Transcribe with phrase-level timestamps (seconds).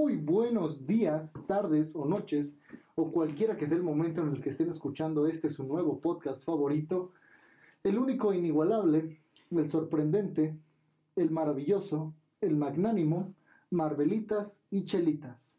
[0.00, 2.56] Muy buenos días, tardes o noches,
[2.94, 6.44] o cualquiera que sea el momento en el que estén escuchando este su nuevo podcast
[6.44, 7.10] favorito,
[7.82, 10.56] el único e inigualable, el sorprendente,
[11.16, 13.34] el maravilloso, el magnánimo,
[13.70, 15.56] Marvelitas y Chelitas.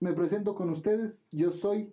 [0.00, 1.92] Me presento con ustedes, yo soy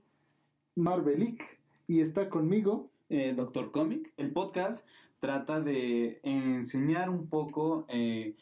[0.76, 4.14] Marvelic y está conmigo eh, Doctor Comic.
[4.16, 4.88] El podcast
[5.20, 8.38] trata de enseñar un poco, eh,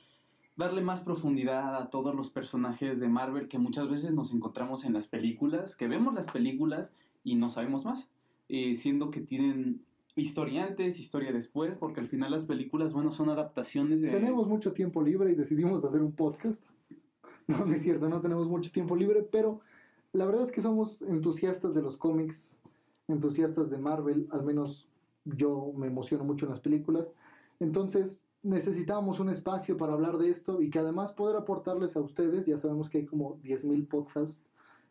[0.57, 4.93] darle más profundidad a todos los personajes de Marvel que muchas veces nos encontramos en
[4.93, 8.09] las películas, que vemos las películas y no sabemos más,
[8.49, 9.85] eh, siendo que tienen
[10.15, 14.09] historia antes, historia después, porque al final las películas, bueno, son adaptaciones de...
[14.09, 16.63] Tenemos mucho tiempo libre y decidimos hacer un podcast.
[17.49, 19.61] No, no es cierto, no tenemos mucho tiempo libre, pero
[20.11, 22.53] la verdad es que somos entusiastas de los cómics,
[23.07, 24.89] entusiastas de Marvel, al menos
[25.23, 27.07] yo me emociono mucho en las películas.
[27.61, 32.45] Entonces necesitábamos un espacio para hablar de esto y que además poder aportarles a ustedes,
[32.45, 34.43] ya sabemos que hay como 10.000 podcasts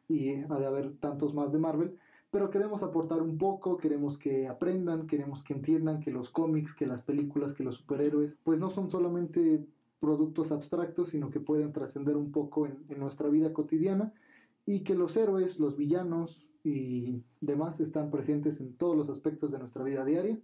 [0.09, 1.99] y ha de haber tantos más de Marvel,
[2.31, 6.87] pero queremos aportar un poco, queremos que aprendan, queremos que entiendan que los cómics, que
[6.87, 9.65] las películas, que los superhéroes, pues no son solamente
[10.01, 14.13] productos abstractos, sino que pueden trascender un poco en, en, nuestra vida cotidiana
[14.67, 19.59] y que los héroes, los villanos y demás están presentes en todos los aspectos de
[19.59, 20.39] nuestra vida diaria.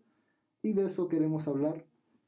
[0.62, 1.84] Y de eso queremos hablar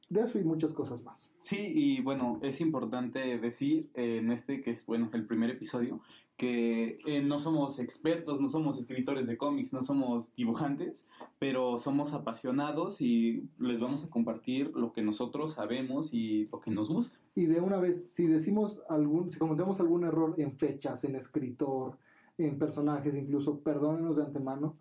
[0.09, 1.33] de eso y muchas cosas más.
[1.41, 6.01] Sí, y bueno, es importante decir eh, en este, que es bueno, el primer episodio,
[6.37, 11.05] que eh, no somos expertos, no somos escritores de cómics, no somos dibujantes,
[11.39, 16.71] pero somos apasionados y les vamos a compartir lo que nosotros sabemos y lo que
[16.71, 17.17] nos gusta.
[17.35, 21.97] Y de una vez, si decimos algún, si cometemos algún error en fechas, en escritor,
[22.37, 24.75] en personajes, incluso, perdónenos de antemano,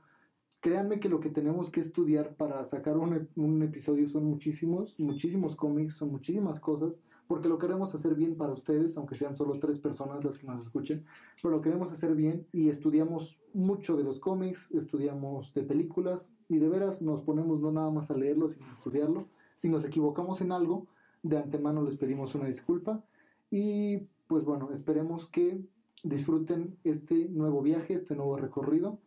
[0.65, 5.57] créanme que lo que tenemos que estudiar para sacar un, un, episodio son muchísimos, muchísimos
[5.57, 9.79] cómics, son muchísimas cosas, porque lo queremos hacer bien para ustedes, aunque sean solo tres
[9.79, 11.05] personas las que nos escuchen,
[11.43, 16.57] pero lo queremos hacer bien y estudiamos mucho de los cómics, estudiamos de películas y
[16.57, 19.29] de veras nos ponemos no nada más a leerlo, sino a estudiarlo.
[19.57, 20.87] Si nos equivocamos en algo,
[21.23, 23.05] de antemano les pedimos una disculpa
[23.51, 23.99] y
[24.29, 25.63] pues bueno, esperemos que
[26.05, 28.99] disfruten este nuevo viaje, este nuevo recorrido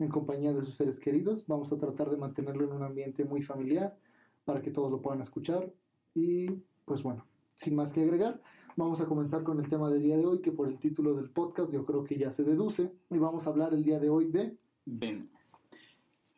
[0.00, 1.44] en compañía de sus seres queridos.
[1.46, 3.96] Vamos a tratar de mantenerlo en un ambiente muy familiar
[4.44, 5.72] para que todos lo puedan escuchar.
[6.14, 6.50] Y
[6.84, 8.42] pues bueno, sin más que agregar,
[8.76, 11.30] vamos a comenzar con el tema del día de hoy, que por el título del
[11.30, 12.92] podcast yo creo que ya se deduce.
[13.10, 14.56] Y vamos a hablar el día de hoy de
[14.86, 15.28] Venom.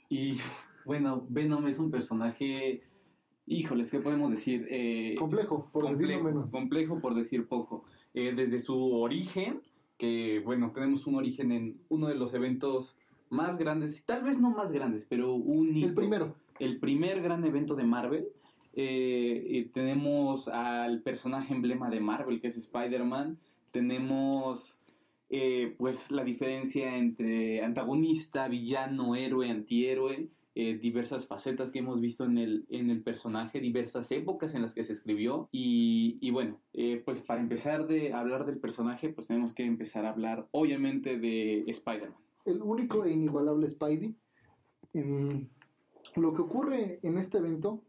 [0.08, 0.38] Y
[0.84, 2.82] bueno, Venom es un personaje,
[3.46, 4.66] híjoles, ¿qué podemos decir?
[4.70, 6.50] Eh, complejo, por complejo, menos.
[6.50, 7.84] Complejo por decir poco.
[8.12, 9.62] Eh, desde su origen,
[9.96, 12.96] que bueno, tenemos un origen en uno de los eventos
[13.32, 16.36] más grandes, tal vez no más grandes, pero un El primero.
[16.58, 18.28] El primer gran evento de Marvel.
[18.74, 23.38] Eh, tenemos al personaje emblema de Marvel, que es Spider-Man.
[23.70, 24.78] Tenemos
[25.30, 30.28] eh, pues la diferencia entre antagonista, villano, héroe, antihéroe.
[30.54, 34.74] Eh, diversas facetas que hemos visto en el, en el personaje, diversas épocas en las
[34.74, 35.48] que se escribió.
[35.50, 36.60] Y, y bueno,
[37.06, 41.64] pues para empezar de hablar del personaje, pues tenemos que empezar a hablar obviamente de
[41.66, 44.14] Spider-Man el único e inigualable Spidey.
[44.94, 45.48] En
[46.16, 47.82] lo que ocurre en este evento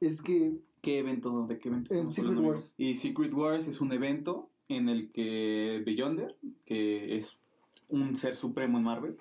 [0.00, 0.58] es que...
[0.80, 1.46] ¿Qué evento?
[1.46, 1.94] ¿De qué evento?
[1.94, 2.72] En Secret Wars.
[2.78, 7.38] Y Secret Wars es un evento en el que Beyonder, que es
[7.88, 9.16] un ser supremo en Marvel,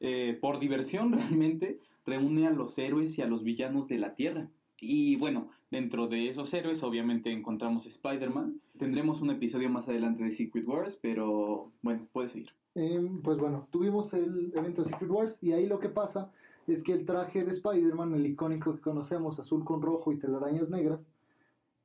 [0.00, 4.48] eh, por diversión realmente reúne a los héroes y a los villanos de la Tierra.
[4.80, 8.60] Y bueno, dentro de esos héroes obviamente encontramos Spider-Man.
[8.78, 12.50] Tendremos un episodio más adelante de Secret Wars, pero bueno, puede seguir.
[12.74, 16.32] Eh, pues bueno, tuvimos el evento de Secret Wars y ahí lo que pasa
[16.66, 20.70] es que el traje de Spider-Man, el icónico que conocemos, azul con rojo y telarañas
[20.70, 21.00] negras,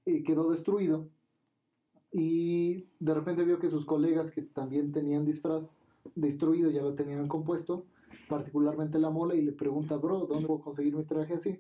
[0.06, 1.10] eh, quedó destruido.
[2.12, 5.78] Y de repente vio que sus colegas que también tenían disfraz
[6.16, 7.86] destruido ya lo tenían compuesto,
[8.30, 11.60] particularmente la mole, y le pregunta, bro, ¿dónde puedo conseguir mi traje así?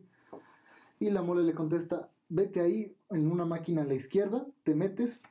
[1.00, 5.23] Y la mole le contesta, vete ahí en una máquina a la izquierda, te metes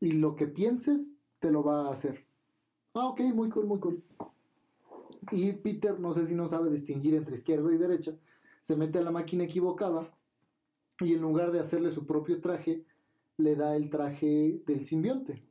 [0.00, 2.24] y lo que pienses te lo va a hacer.
[2.94, 4.02] Ah, ok, muy cool, muy cool.
[5.30, 8.12] Y Peter, no sé si no sabe distinguir entre izquierda y derecha,
[8.60, 10.12] se mete a la máquina equivocada
[11.00, 12.84] y en lugar de hacerle su propio traje,
[13.38, 15.42] le da el traje del simbionte.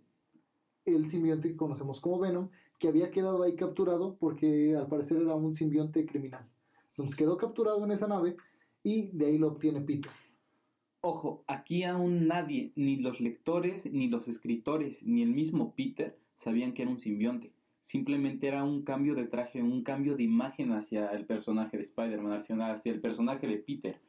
[0.86, 5.36] El simbionte que conocemos como Venom, que había quedado ahí capturado porque al parecer era
[5.36, 6.48] un simbionte criminal.
[6.90, 8.38] Entonces quedó capturado en esa nave
[8.84, 10.12] y de ahí lo obtiene Peter.
[11.02, 16.74] Ojo, aquí aún nadie, ni los lectores, ni los escritores, ni el mismo Peter, sabían
[16.74, 17.52] que era un simbionte.
[17.82, 22.34] Simplemente era un cambio de traje, un cambio de imagen hacia el personaje de Spider-Man,
[22.34, 24.00] hacia el personaje de Peter.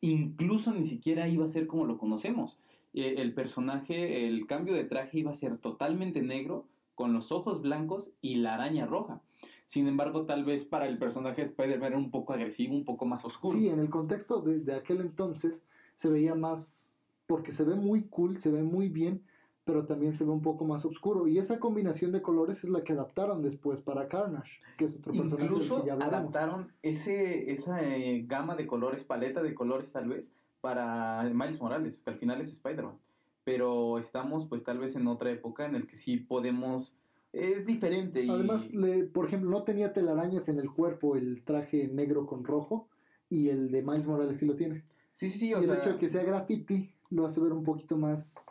[0.00, 2.58] Incluso ni siquiera iba a ser como lo conocemos.
[2.94, 7.60] Eh, el personaje, el cambio de traje iba a ser totalmente negro, con los ojos
[7.60, 9.20] blancos y la araña roja.
[9.66, 13.04] Sin embargo, tal vez para el personaje de Spider-Man era un poco agresivo, un poco
[13.04, 13.58] más oscuro.
[13.58, 15.64] Sí, en el contexto de aquel entonces
[15.96, 16.96] se veía más,
[17.26, 19.22] porque se ve muy cool, se ve muy bien,
[19.64, 21.26] pero también se ve un poco más oscuro.
[21.28, 25.12] Y esa combinación de colores es la que adaptaron después para Carnage, que es otro
[25.12, 30.08] personaje Incluso que ya adaptaron ese, esa eh, gama de colores, paleta de colores tal
[30.08, 32.96] vez, para Miles Morales, que al final es Spider-Man.
[33.44, 36.94] Pero estamos pues tal vez en otra época en el que sí podemos...
[37.32, 38.24] Es diferente.
[38.24, 38.30] Y...
[38.30, 42.88] Además, le- por ejemplo, no tenía telarañas en el cuerpo el traje negro con rojo,
[43.28, 44.82] y el de Miles Morales sí lo tiene.
[45.12, 45.76] sí, sí, sí, Y el sea...
[45.78, 48.44] hecho de que sea graffiti lo hace ver un poquito más,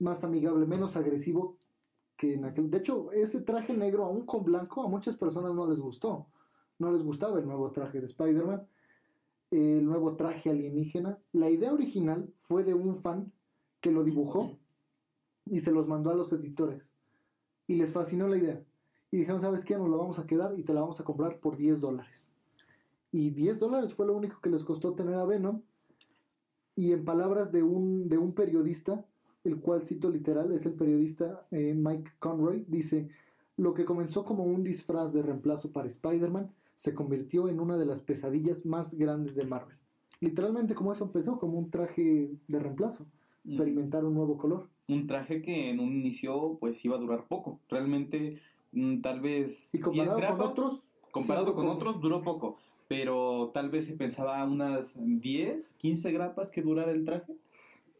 [0.00, 1.56] más amigable, menos agresivo
[2.16, 2.70] que en aquel.
[2.70, 6.26] De hecho, ese traje negro, aún con blanco, a muchas personas no les gustó.
[6.78, 8.66] No les gustaba el nuevo traje de Spider-Man,
[9.50, 11.18] el nuevo traje alienígena.
[11.32, 13.32] La idea original fue de un fan
[13.80, 14.58] que lo dibujó
[15.46, 16.82] y se los mandó a los editores.
[17.66, 18.62] Y les fascinó la idea.
[19.10, 19.76] Y dijeron, ¿sabes qué?
[19.76, 22.32] Nos la vamos a quedar y te la vamos a comprar por 10 dólares.
[23.12, 25.62] Y 10 dólares fue lo único que les costó tener a Venom.
[26.76, 29.04] Y en palabras de un, de un periodista,
[29.44, 33.08] el cual cito literal, es el periodista eh, Mike Conroy, dice,
[33.56, 37.86] lo que comenzó como un disfraz de reemplazo para Spider-Man se convirtió en una de
[37.86, 39.76] las pesadillas más grandes de Marvel.
[40.20, 43.04] Literalmente como eso empezó, como un traje de reemplazo,
[43.44, 44.68] mm, experimentar un nuevo color.
[44.88, 47.60] un traje que en un inicio pues iba a durar poco.
[47.68, 48.40] Realmente
[48.72, 52.56] mm, tal vez Y 10 comparado con otros, comparado con otros duró poco,
[52.88, 57.36] pero tal vez se pensaba unas 10, 15 grapas que durara el traje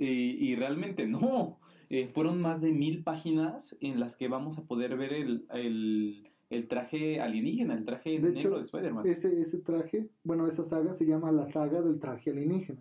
[0.01, 1.59] y, y realmente no.
[1.89, 6.29] Eh, fueron más de mil páginas en las que vamos a poder ver el, el,
[6.49, 9.07] el traje alienígena, el traje De negro hecho, de Spider-Man.
[9.09, 12.81] ese, ese traje, bueno, esa saga se llama la saga del traje alienígena.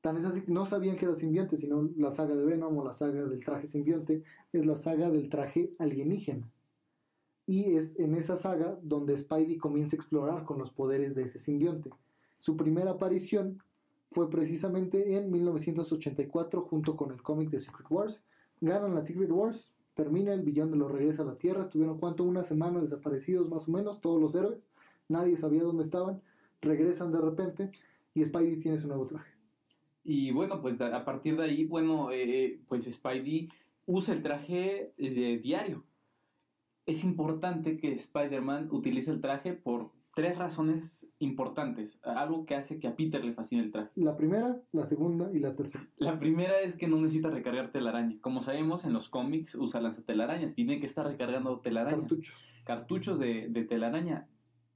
[0.00, 2.92] Tan es así, no sabían que era simbionte, sino la saga de Venom o la
[2.92, 4.22] saga del traje simbionte,
[4.52, 6.48] es la saga del traje alienígena.
[7.46, 11.38] Y es en esa saga donde Spidey comienza a explorar con los poderes de ese
[11.38, 11.90] simbionte.
[12.40, 13.62] Su primera aparición
[14.10, 18.24] fue precisamente en 1984 junto con el cómic de Secret Wars.
[18.60, 22.24] Ganan la Secret Wars, termina el billón de los regresa a la Tierra, estuvieron cuánto,
[22.24, 24.58] una semana desaparecidos más o menos, todos los héroes,
[25.08, 26.22] nadie sabía dónde estaban,
[26.60, 27.70] regresan de repente
[28.14, 29.32] y Spidey tiene su nuevo traje.
[30.04, 33.48] Y bueno, pues a partir de ahí, bueno, eh, eh, pues Spidey
[33.86, 35.84] usa el traje eh, diario.
[36.86, 42.00] Es importante que Spider-Man utilice el traje por tres razones importantes.
[42.02, 43.90] Algo que hace que a Peter le fascine el traje.
[43.96, 45.86] La primera, la segunda y la tercera.
[45.98, 48.16] La primera es que no necesita recargar telaraña.
[48.22, 50.54] Como sabemos, en los cómics usa lanzatelarañas.
[50.54, 51.98] Tiene que estar recargando telaraña.
[51.98, 52.34] Cartuchos.
[52.64, 54.26] cartuchos de, de telaraña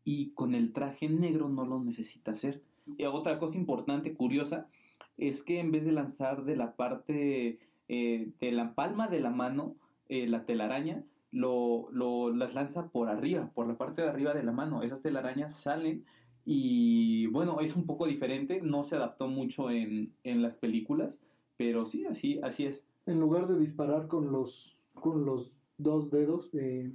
[0.04, 2.62] y con el traje negro no lo necesita hacer.
[2.98, 4.68] Y otra cosa importante, curiosa,
[5.16, 9.30] es que en vez de lanzar de la parte eh, de la palma de la
[9.30, 9.74] mano
[10.10, 14.42] eh, la telaraña, lo, lo- las lanza por arriba, por la parte de arriba de
[14.42, 14.82] la mano.
[14.82, 16.04] Esas telarañas salen
[16.44, 21.20] y bueno, es un poco diferente, no se adaptó mucho en, en las películas,
[21.56, 22.84] pero sí, así, así es.
[23.06, 26.92] En lugar de disparar con los, con los dos dedos, eh,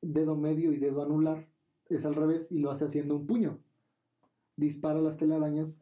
[0.00, 1.46] dedo medio y dedo anular,
[1.88, 3.58] es al revés y lo hace haciendo un puño.
[4.56, 5.80] Dispara las telarañas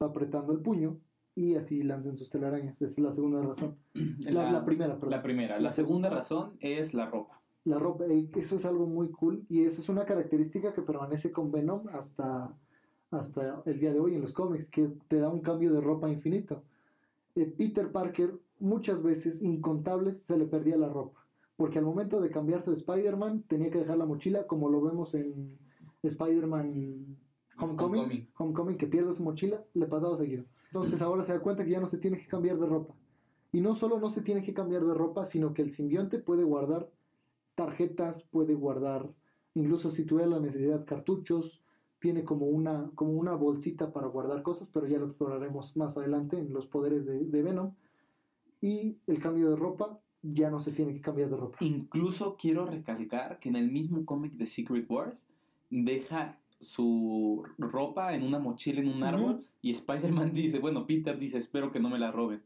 [0.00, 0.98] apretando el puño
[1.36, 2.74] y así lanzan sus telarañas.
[2.82, 3.76] Esa es la segunda razón.
[4.26, 5.10] La, la primera, perdón.
[5.10, 5.60] La primera.
[5.60, 7.40] La segunda- razón es la ropa.
[7.64, 11.32] La ropa, eh, eso es algo muy cool y eso es una característica que permanece
[11.32, 12.56] con Venom hasta,
[13.10, 16.08] hasta el día de hoy en los cómics, que te da un cambio de ropa
[16.08, 16.62] infinito.
[17.34, 21.26] Eh, Peter Parker muchas veces, incontables, se le perdía la ropa,
[21.56, 25.14] porque al momento de cambiarse de Spider-Man tenía que dejar la mochila, como lo vemos
[25.14, 25.58] en
[26.02, 27.16] Spider-Man
[27.58, 28.28] Homecoming, Homecoming.
[28.38, 30.44] Homecoming, que pierde su mochila, le pasaba seguido.
[30.66, 32.94] Entonces ahora se da cuenta que ya no se tiene que cambiar de ropa.
[33.52, 36.44] Y no solo no se tiene que cambiar de ropa, sino que el simbionte puede
[36.44, 36.90] guardar
[37.54, 39.10] tarjetas, puede guardar,
[39.54, 41.62] incluso si tuviera la necesidad, cartuchos,
[41.98, 46.38] tiene como una, como una bolsita para guardar cosas, pero ya lo exploraremos más adelante
[46.38, 47.74] en los poderes de, de Venom.
[48.60, 51.58] Y el cambio de ropa, ya no se tiene que cambiar de ropa.
[51.60, 55.26] Incluso quiero recalcar que en el mismo cómic de Secret Wars
[55.70, 61.38] deja su ropa en una mochila en un árbol y Spider-Man dice, bueno, Peter dice,
[61.38, 62.42] espero que no me la roben.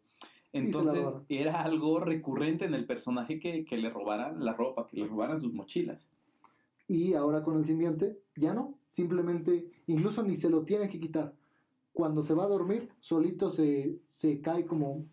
[0.52, 5.06] Entonces era algo recurrente en el personaje que, que le robaran la ropa, que le
[5.06, 6.04] robaran sus mochilas.
[6.88, 8.74] Y ahora con el simbionte, ya no.
[8.90, 11.32] Simplemente, incluso ni se lo tiene que quitar.
[11.92, 15.04] Cuando se va a dormir, solito se, se cae como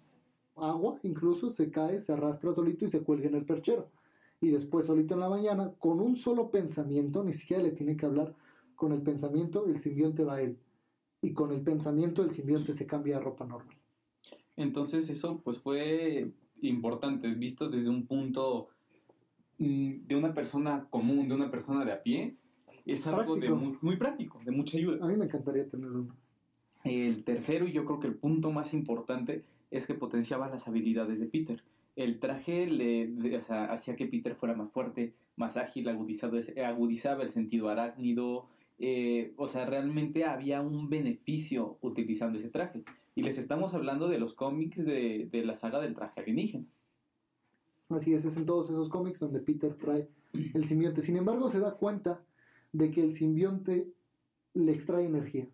[0.55, 3.89] agua, incluso se cae, se arrastra solito y se cuelga en el perchero.
[4.41, 8.05] Y después, solito en la mañana, con un solo pensamiento, ni siquiera le tiene que
[8.05, 8.33] hablar,
[8.77, 10.57] con el pensamiento el simbionte va a él.
[11.21, 13.75] Y con el pensamiento el simbionte se cambia a ropa normal.
[14.55, 16.31] Entonces eso pues fue
[16.61, 18.69] importante, visto desde un punto
[19.57, 22.37] mm, de una persona común, de una persona de a pie,
[22.85, 25.03] es algo de muy, muy práctico, de mucha ayuda.
[25.03, 26.15] A mí me encantaría tener uno.
[26.83, 31.19] El tercero, y yo creo que el punto más importante, es que potenciaba las habilidades
[31.19, 31.61] de Peter.
[31.95, 36.39] El traje le, de- o sea, hacía que Peter fuera más fuerte, más ágil, agudizado,
[36.65, 38.47] agudizaba el sentido arácnido.
[38.79, 42.83] Eh, o sea, realmente había un beneficio utilizando ese traje.
[43.15, 46.65] Y les estamos hablando de los cómics de, de la saga del traje alienígena.
[47.89, 50.07] Así es, es en todos esos cómics donde Peter trae
[50.53, 51.01] el simbionte.
[51.01, 52.21] Sin embargo, se da cuenta
[52.73, 53.87] de que el simbionte
[54.53, 55.47] le extrae energía.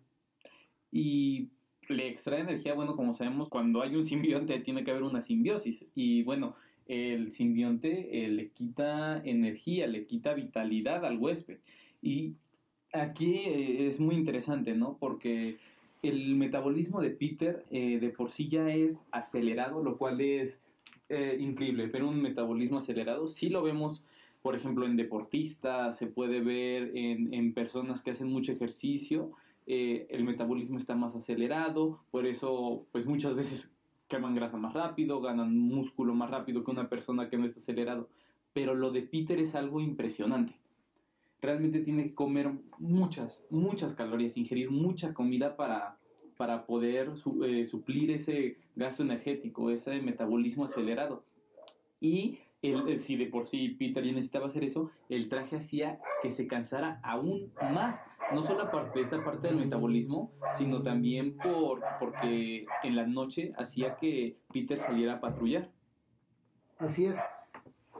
[0.90, 1.50] y
[1.88, 5.84] le extrae energía, bueno, como sabemos, cuando hay un simbionte tiene que haber una simbiosis.
[5.94, 11.58] Y bueno, el simbionte eh, le quita energía, le quita vitalidad al huésped.
[12.02, 12.34] Y
[12.94, 14.96] aquí eh, es muy interesante, ¿no?
[14.98, 15.58] Porque
[16.02, 20.60] el metabolismo de Peter eh, de por sí ya es acelerado, lo cual es
[21.08, 24.04] eh, increíble, pero un metabolismo acelerado sí lo vemos,
[24.42, 29.32] por ejemplo, en deportistas, se puede ver en, en personas que hacen mucho ejercicio,
[29.66, 33.72] eh, el metabolismo está más acelerado, por eso pues muchas veces
[34.08, 38.08] queman grasa más rápido, ganan músculo más rápido que una persona que no está acelerado.
[38.52, 40.54] Pero lo de Peter es algo impresionante.
[41.44, 45.98] Realmente tiene que comer muchas, muchas calorías, ingerir mucha comida para,
[46.38, 47.12] para poder
[47.44, 51.22] eh, suplir ese gasto energético, ese metabolismo acelerado.
[52.00, 56.30] Y eh, si de por sí Peter ya necesitaba hacer eso, el traje hacía que
[56.30, 58.02] se cansara aún más.
[58.32, 63.52] No solo aparte de esta parte del metabolismo, sino también por, porque en la noche
[63.58, 65.70] hacía que Peter saliera a patrullar.
[66.78, 67.16] Así es.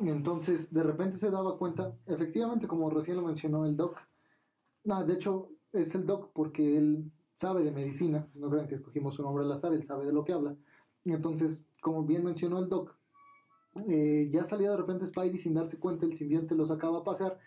[0.01, 3.99] Entonces, de repente se daba cuenta, efectivamente, como recién lo mencionó el doc.
[4.85, 8.29] No, de hecho, es el doc porque él sabe de medicina.
[8.35, 10.57] No crean que escogimos un nombre al azar, él sabe de lo que habla.
[11.05, 12.97] Entonces, como bien mencionó el doc,
[13.89, 17.39] eh, ya salía de repente Spidey sin darse cuenta, el simbionte lo sacaba a pasear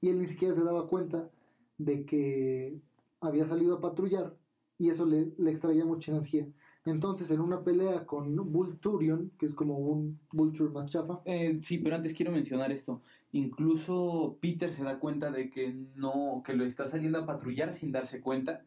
[0.00, 1.30] y él ni siquiera se daba cuenta
[1.78, 2.80] de que
[3.20, 4.34] había salido a patrullar
[4.78, 6.46] y eso le extraía mucha energía.
[6.86, 11.78] Entonces, en una pelea con Vulturion, que es como un Vulture más chafa, Eh, sí,
[11.78, 13.00] pero antes quiero mencionar esto.
[13.32, 17.90] Incluso Peter se da cuenta de que no, que lo está saliendo a patrullar sin
[17.90, 18.64] darse cuenta,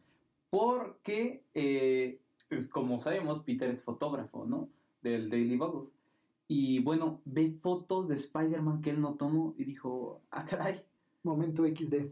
[0.50, 4.68] porque, eh, pues, como sabemos, Peter es fotógrafo, ¿no?
[5.02, 5.90] Del Daily Bugle.
[6.48, 10.82] Y bueno, ve fotos de Spider-Man que él no tomó y dijo, ah, caray,
[11.22, 12.10] momento XD.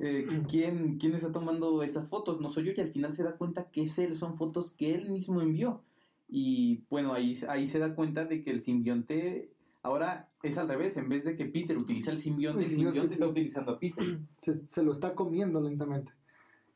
[0.00, 2.40] Eh, ¿quién, ¿quién está tomando estas fotos?
[2.40, 4.94] No soy yo y al final se da cuenta que es él, son fotos que
[4.94, 5.82] él mismo envió.
[6.28, 9.52] Y bueno, ahí, ahí se da cuenta de que el simbionte
[9.82, 13.26] ahora es al revés, en vez de que Peter utiliza el simbionte, El simbionte está
[13.26, 14.20] utilizando a Peter.
[14.40, 16.12] se, se lo está comiendo lentamente.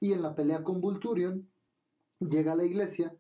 [0.00, 1.48] Y en la pelea con Vulturion,
[2.18, 3.16] llega a la iglesia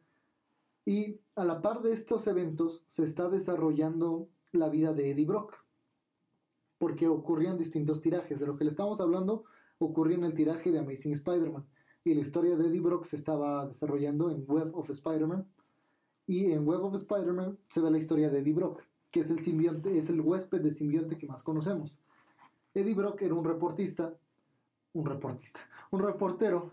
[0.84, 5.64] y a la par de estos eventos se está desarrollando la vida de Eddie Brock.
[6.76, 8.38] Porque ocurrían distintos tirajes.
[8.38, 9.44] De lo que le estamos hablando
[9.84, 11.66] ocurría en el tiraje de Amazing Spider-Man.
[12.04, 15.46] Y la historia de Eddie Brock se estaba desarrollando en Web of Spider-Man.
[16.26, 19.40] Y en Web of Spider-Man se ve la historia de Eddie Brock, que es el
[19.40, 21.96] simbionte, es el huésped de simbionte que más conocemos.
[22.74, 24.14] Eddie Brock era un reportista,
[24.92, 25.60] un reportista,
[25.90, 26.72] un reportero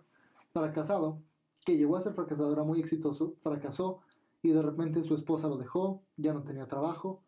[0.52, 1.22] fracasado,
[1.66, 4.00] que llegó a ser fracasado, era muy exitoso, fracasó
[4.42, 7.22] y de repente su esposa lo dejó, ya no tenía trabajo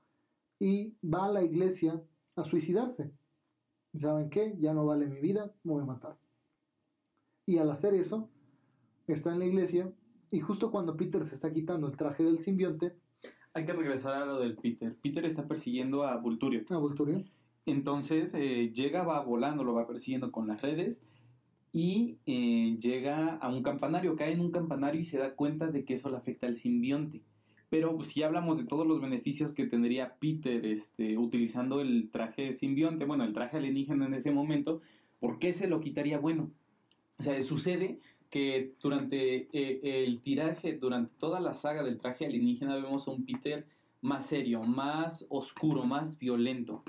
[0.60, 2.02] y va a la iglesia
[2.36, 3.12] a suicidarse.
[3.94, 4.56] ¿Y ¿Saben qué?
[4.60, 6.18] Ya no vale mi vida, me voy a matar.
[7.46, 8.30] Y al hacer eso,
[9.08, 9.92] está en la iglesia
[10.32, 12.96] y justo cuando Peter se está quitando el traje del simbionte,
[13.54, 14.98] Hay que regresar a lo del Peter.
[15.00, 16.64] Peter está persiguiendo a Vulturio.
[16.70, 17.30] a Vulturion,
[17.68, 21.04] Entonces eh, llega, va volando, lo va persiguiendo con las redes
[21.72, 25.86] y eh, llega a un campanario, cae en un campanario y se da cuenta de
[25.86, 27.22] que eso le afecta al simbionte.
[27.74, 33.04] Pero si hablamos de todos los beneficios que tendría Peter este, utilizando el traje simbionte,
[33.04, 34.82] bueno, el traje alienígena en ese momento,
[35.20, 36.20] ¿por qué se lo quitaría?
[36.20, 36.52] Bueno,
[37.18, 38.00] o sea, sucede
[38.30, 43.26] que durante eh, el tiraje, durante toda la saga del traje alienígena, vemos a un
[43.26, 43.66] Peter
[44.02, 46.84] más serio, más oscuro, más violento.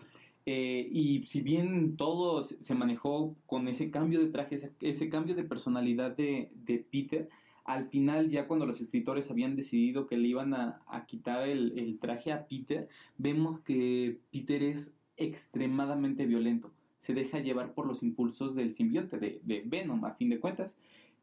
[0.45, 5.45] Eh, y si bien todo se manejó con ese cambio de traje, ese, cambio de
[5.45, 7.31] personalidad de Peter,
[7.65, 11.99] al final ya cuando los escritores habían decidido que le iban a, quitar el, el
[11.99, 16.73] traje a Peter, vemos que Peter es extremadamente violento.
[16.99, 20.79] Se deja llevar por los impulsos del simbionte, de, de Venom, a fin de cuentas.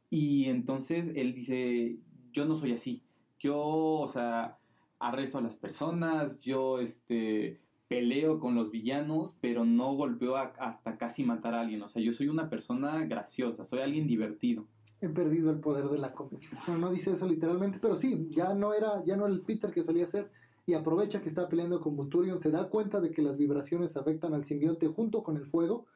[0.09, 1.97] Y entonces él dice,
[2.31, 3.03] yo no soy así.
[3.39, 4.57] Yo, o sea,
[4.99, 10.97] arresto a las personas, yo, este, peleo con los villanos, pero no golpeo a- hasta
[10.97, 11.81] casi matar a alguien.
[11.81, 14.67] O sea, yo soy una persona graciosa, soy alguien divertido.
[15.01, 16.47] He perdido el poder de la comedia.
[16.67, 19.83] No, no dice eso literalmente, pero sí, ya no era, ya no el Peter que
[19.83, 20.31] solía ser,
[20.65, 24.33] y aprovecha que está peleando con Vulturion, se da cuenta de que las vibraciones afectan
[24.33, 25.87] al simbionte junto con el fuego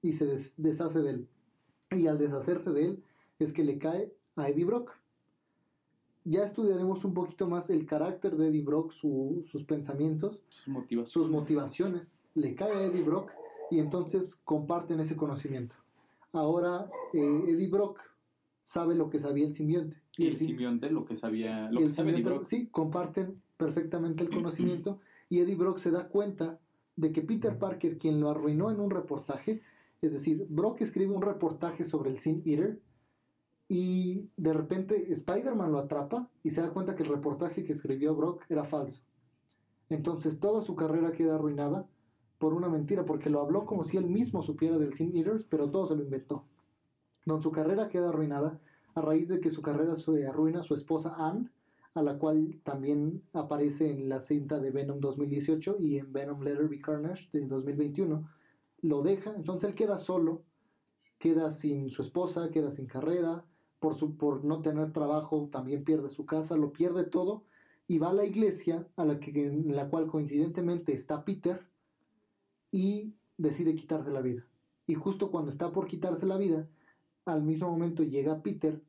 [0.00, 1.28] y se deshace de él.
[1.90, 3.04] Y al deshacerse de él
[3.38, 4.92] es que le cae a Eddie Brock.
[6.24, 11.10] Ya estudiaremos un poquito más el carácter de Eddie Brock, sus pensamientos, sus motivaciones.
[11.10, 12.20] sus motivaciones.
[12.34, 13.32] Le cae a Eddie Brock
[13.70, 15.74] y entonces comparten ese conocimiento.
[16.32, 17.98] Ahora eh, Eddie Brock
[18.64, 19.96] sabe lo que sabía el simbionte.
[20.16, 22.46] Y, el, simbionte lo que sabía, lo que sabe Eddie Brock.
[22.46, 26.60] Sí, comparten perfectamente el conocimiento y Eddie Brock se da cuenta
[26.96, 29.62] de que Peter Parker, quien lo arruinó en un reportaje,
[30.00, 32.80] es decir, Brock escribe un reportaje sobre el Sin Eater
[33.68, 38.14] y de repente Spider-Man lo atrapa y se da cuenta que el reportaje que escribió
[38.14, 39.02] Brock era falso.
[39.88, 41.86] Entonces toda su carrera queda arruinada
[42.38, 45.70] por una mentira, porque lo habló como si él mismo supiera del Sin Eaters, pero
[45.70, 46.44] todo se lo inventó.
[47.24, 48.58] Entonces su carrera queda arruinada
[48.94, 51.48] a raíz de que su carrera se arruina su esposa Anne,
[51.94, 56.68] a la cual también aparece en la cinta de Venom 2018 y en Venom Letter
[56.68, 58.28] Be Carnage de 2021.
[58.82, 60.42] Lo deja, entonces él queda solo,
[61.18, 63.44] queda sin su esposa, queda sin carrera,
[63.78, 67.44] por, su, por no tener trabajo también pierde su casa, lo pierde todo
[67.88, 71.66] y va a la iglesia a la que, en la cual coincidentemente está Peter
[72.70, 74.46] y decide quitarse la vida.
[74.86, 76.68] Y justo cuando está por quitarse la vida,
[77.24, 78.80] al mismo momento llega Peter,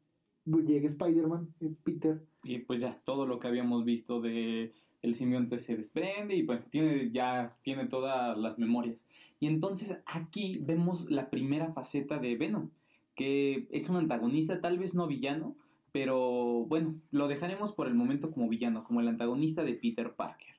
[0.45, 2.22] llega Spider-Man, eh, Peter.
[2.43, 6.65] Y pues ya, todo lo que habíamos visto de el simbionte se desprende y pues
[6.69, 9.05] tiene, ya tiene todas las memorias.
[9.39, 12.69] Y entonces aquí vemos la primera faceta de Venom
[13.15, 15.55] que es un antagonista, tal vez no villano,
[15.91, 20.55] pero bueno, lo dejaremos por el momento como villano, como el antagonista de Peter Parker.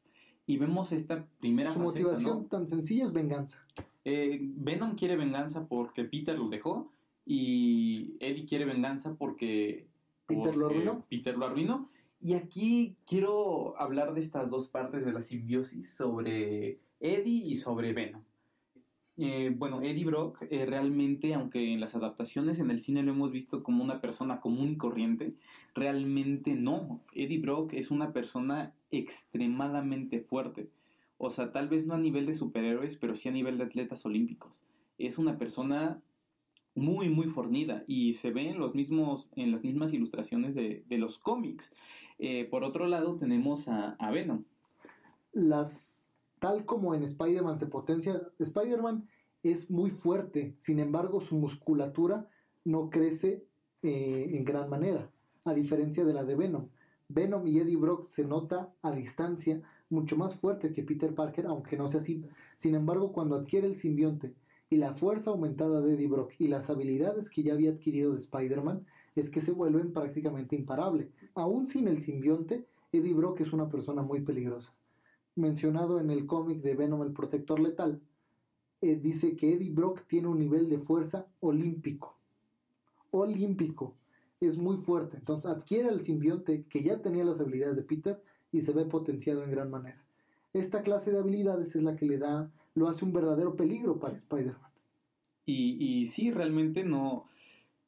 [0.47, 3.65] Y vemos esta primera Su motivación tan sencilla es venganza.
[4.05, 6.91] Eh, Venom quiere venganza porque Peter lo dejó
[7.27, 9.87] y Eddie quiere venganza porque
[10.27, 11.05] Peter lo arruinó.
[11.09, 11.91] Peter lo arruinó.
[12.21, 17.93] Y aquí quiero hablar de estas dos partes de la simbiosis, sobre Eddie y sobre
[17.93, 18.23] Venom.
[19.17, 23.31] Eh, bueno, Eddie Brock eh, realmente, aunque en las adaptaciones en el cine lo hemos
[23.31, 25.35] visto como una persona común y corriente,
[25.75, 27.03] realmente no.
[27.13, 30.71] Eddie Brock es una persona extremadamente fuerte.
[31.17, 34.05] O sea, tal vez no a nivel de superhéroes, pero sí a nivel de atletas
[34.05, 34.65] olímpicos.
[34.99, 36.03] Es una persona
[36.75, 41.19] muy, muy fornida y se ve en, los mismos, en las mismas ilustraciones de, los
[41.19, 41.71] cómics.
[42.19, 44.45] Eh, por otro lado, tenemos a, a Venom.
[45.33, 46.05] Las
[46.39, 49.09] tal como en Spider-Man se potencia, Spider-Man
[49.43, 52.29] es muy fuerte, sin embargo su musculatura
[52.65, 53.47] no crece
[53.83, 55.11] eh, en gran manera,
[55.45, 56.69] a diferencia de la de Venom.
[57.09, 61.77] Venom y Eddie Brock se nota a distancia mucho más fuerte que Peter Parker, aunque
[61.77, 62.25] no sea así.
[62.57, 64.35] Sin embargo, cuando adquiere el simbionte
[64.75, 68.19] y la fuerza aumentada de Eddie Brock y las habilidades que ya había adquirido de
[68.19, 68.85] Spider-Man,
[69.15, 71.13] es que se vuelven prácticamente imparables.
[71.35, 74.75] Aún sin el simbionte, Eddie Brock es una persona muy peligrosa
[75.37, 78.01] mencionado en el cómic de Venom el Protector Letal,
[78.81, 82.17] eh, dice que Eddie Brock tiene un nivel de fuerza olímpico.
[83.11, 83.95] Olímpico.
[84.41, 85.17] Es muy fuerte.
[85.17, 89.43] Entonces adquiere el simbionte que ya tenía las habilidades de Peter y se ve potenciado
[89.43, 90.03] en gran manera.
[90.53, 94.17] Esta clase de habilidades es la que le da, lo hace un verdadero peligro para
[94.17, 94.64] Spider-Man.
[95.47, 97.27] Y, y sí, realmente no,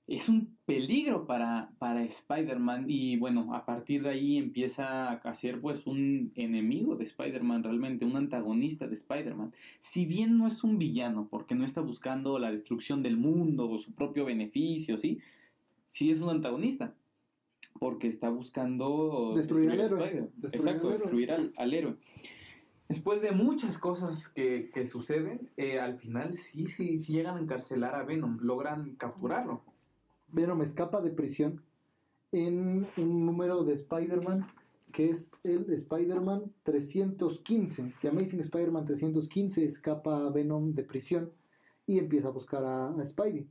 [0.07, 5.61] es un peligro para, para Spider-Man y bueno, a partir de ahí empieza a ser
[5.61, 9.53] pues un enemigo de Spider-Man realmente, un antagonista de Spider-Man.
[9.81, 13.79] Si bien no es un villano porque no está buscando la destrucción del mundo o
[13.79, 15.19] su propio beneficio, ¿sí?
[15.87, 16.95] Sí es un antagonista
[17.79, 20.29] porque está buscando destruir, al héroe.
[20.53, 21.97] Exacto, destruir al, héroe.
[22.89, 27.95] Después de muchas cosas que, suceden, eh, al final sí, sí, sí llegan a encarcelar
[27.95, 29.63] a Venom, logran capturarlo.
[30.29, 31.63] Venom escapa de prisión
[32.33, 34.47] en un número de Spider-Man
[34.97, 37.93] que es el Spider-Man 315.
[38.01, 41.33] The Amazing Spider-Man 315 escapa a Venom de prisión
[41.87, 43.47] y empieza a buscar a, Spidey.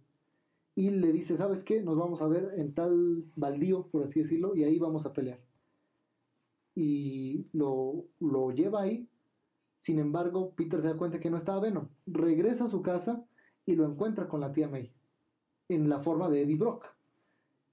[0.74, 1.84] Y le dice, ¿sabes qué?
[1.84, 5.40] Nos vamos a ver en tal baldío, por así decirlo, y ahí vamos a pelear.
[6.74, 9.08] Y lo, lo lleva ahí.
[9.78, 11.88] Sin embargo, Peter se da cuenta que no estaba Venom.
[12.06, 13.26] Regresa a su casa
[13.66, 14.92] y lo encuentra con la tía May
[15.70, 16.86] en la forma de Eddie Brock.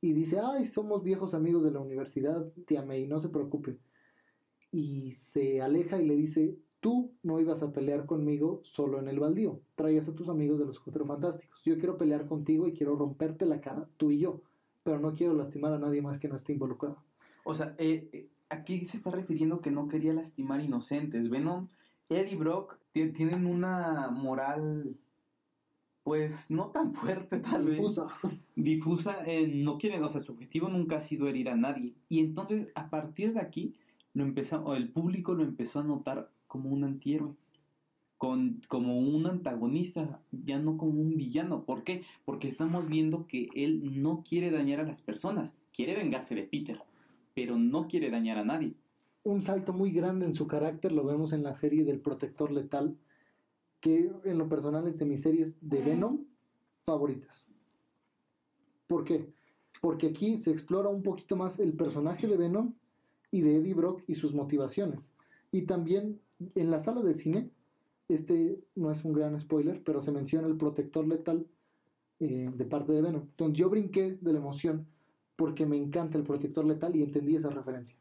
[0.00, 3.78] Y dice, ay, somos viejos amigos de la universidad, tía May, no se preocupe.
[4.72, 9.20] Y se aleja y le dice, tú no ibas a pelear conmigo solo en el
[9.20, 11.62] baldío, traías a tus amigos de los Cuatro Fantásticos.
[11.64, 14.42] Yo quiero pelear contigo y quiero romperte la cara, tú y yo,
[14.82, 16.98] pero no quiero lastimar a nadie más que no esté involucrado.
[17.44, 21.30] O sea, eh, eh, aquí se está refiriendo que no quería lastimar inocentes.
[21.30, 21.68] Venom,
[22.08, 24.96] Eddie Brock tienen una moral
[26.02, 28.06] pues no tan fuerte tal Difusa.
[28.22, 28.40] vez.
[28.56, 29.24] Difusa.
[29.26, 31.94] Eh, no quieren, o sea, su objetivo nunca ha sido herir a nadie.
[32.08, 33.74] Y entonces, a partir de aquí,
[34.14, 37.34] lo empezó, o el público lo empezó a notar como un antihéroe,
[38.18, 41.64] con, como un antagonista, ya no como un villano.
[41.64, 42.02] ¿Por qué?
[42.24, 46.80] Porque estamos viendo que él no quiere dañar a las personas, quiere vengarse de Peter,
[47.34, 48.74] pero no quiere dañar a nadie.
[49.24, 52.96] Un salto muy grande en su carácter lo vemos en la serie del Protector Letal,
[53.80, 56.24] que en lo personal es de mis series de Venom
[56.84, 57.46] favoritas.
[58.88, 59.32] ¿Por qué?
[59.80, 62.74] Porque aquí se explora un poquito más el personaje de Venom
[63.30, 65.12] y de Eddie Brock y sus motivaciones.
[65.52, 66.20] Y también
[66.54, 67.50] en la sala de cine,
[68.08, 71.46] este no es un gran spoiler, pero se menciona el protector letal
[72.18, 73.22] eh, de parte de Venom.
[73.22, 74.86] Entonces yo brinqué de la emoción
[75.36, 77.96] porque me encanta el protector letal y entendí esa referencia,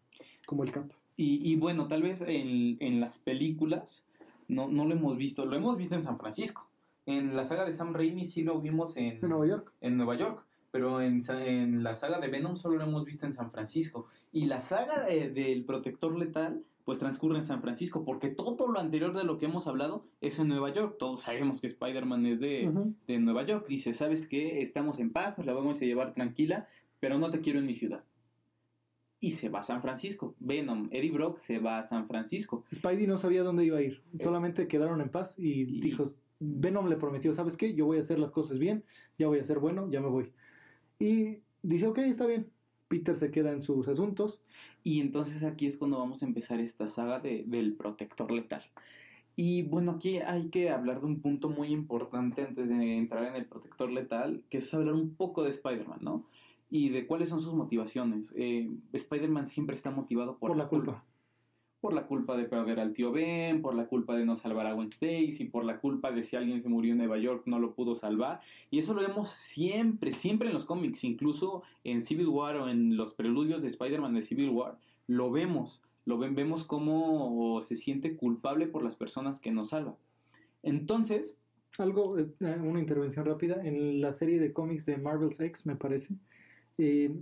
[0.45, 1.00] como el campo.
[1.23, 4.03] Y, bueno, tal vez en, en las películas
[4.47, 6.67] no, no lo hemos visto, lo hemos visto en San Francisco.
[7.05, 9.71] En la saga de Sam Raimi sí lo vimos en, ¿En Nueva York.
[9.81, 13.33] En Nueva York pero en, en, la saga de Venom solo lo hemos visto en
[13.33, 14.07] San Francisco.
[14.31, 19.13] Y la saga del Protector Letal, pues transcurre en San Francisco, porque todo lo anterior
[19.13, 20.95] de lo que hemos hablado es en Nueva York.
[20.97, 22.71] Todos sabemos que Spider-Man es de,
[23.05, 23.67] de, Nueva York.
[23.67, 24.61] Dice, ¿sabes qué?
[24.61, 26.67] Estamos en paz, nos la vamos a llevar tranquila,
[26.99, 28.05] pero no te quiero en mi ciudad.
[29.21, 30.35] Y se va a San Francisco.
[30.39, 32.65] Venom, Eddie Brock se va a San Francisco.
[32.73, 34.01] Spidey no sabía dónde iba a ir.
[34.13, 36.03] Eh, Solamente quedaron en paz y, y dijo,
[36.39, 37.73] Venom le prometió, ¿sabes qué?
[37.73, 38.83] Yo voy a hacer las cosas bien,
[39.17, 40.31] ya voy a ser bueno, ya me voy.
[40.99, 42.49] Y dice, ok, está bien.
[42.87, 44.41] Peter se queda en sus asuntos.
[44.83, 48.63] Y entonces aquí es cuando vamos a empezar esta saga de, del protector letal.
[49.35, 53.35] Y bueno, aquí hay que hablar de un punto muy importante antes de entrar en
[53.35, 56.25] el protector letal, que es hablar un poco de Spider-Man, ¿no?
[56.71, 58.33] Y de cuáles son sus motivaciones.
[58.35, 61.03] Eh, Spider-Man siempre está motivado por, por la culpa
[61.81, 64.73] por la culpa de perder al tío Ben, por la culpa de no salvar a
[64.73, 67.73] Gwen Stacy, por la culpa de si alguien se murió en Nueva York no lo
[67.73, 68.39] pudo salvar.
[68.69, 72.95] Y eso lo vemos siempre, siempre en los cómics, incluso en Civil War o en
[72.95, 78.15] los preludios de Spider-Man de Civil War, lo vemos, lo ven, vemos cómo se siente
[78.15, 79.97] culpable por las personas que nos salva.
[80.63, 81.35] Entonces...
[81.77, 86.15] Algo, eh, una intervención rápida, en la serie de cómics de Marvel's X, me parece,
[86.77, 87.15] eh,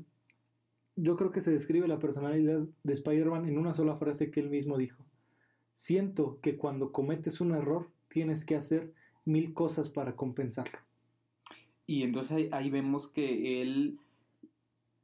[0.95, 4.49] yo creo que se describe la personalidad de Spider-Man en una sola frase que él
[4.49, 5.03] mismo dijo.
[5.73, 8.93] Siento que cuando cometes un error tienes que hacer
[9.25, 10.79] mil cosas para compensarlo.
[11.85, 13.97] Y entonces ahí, vemos que él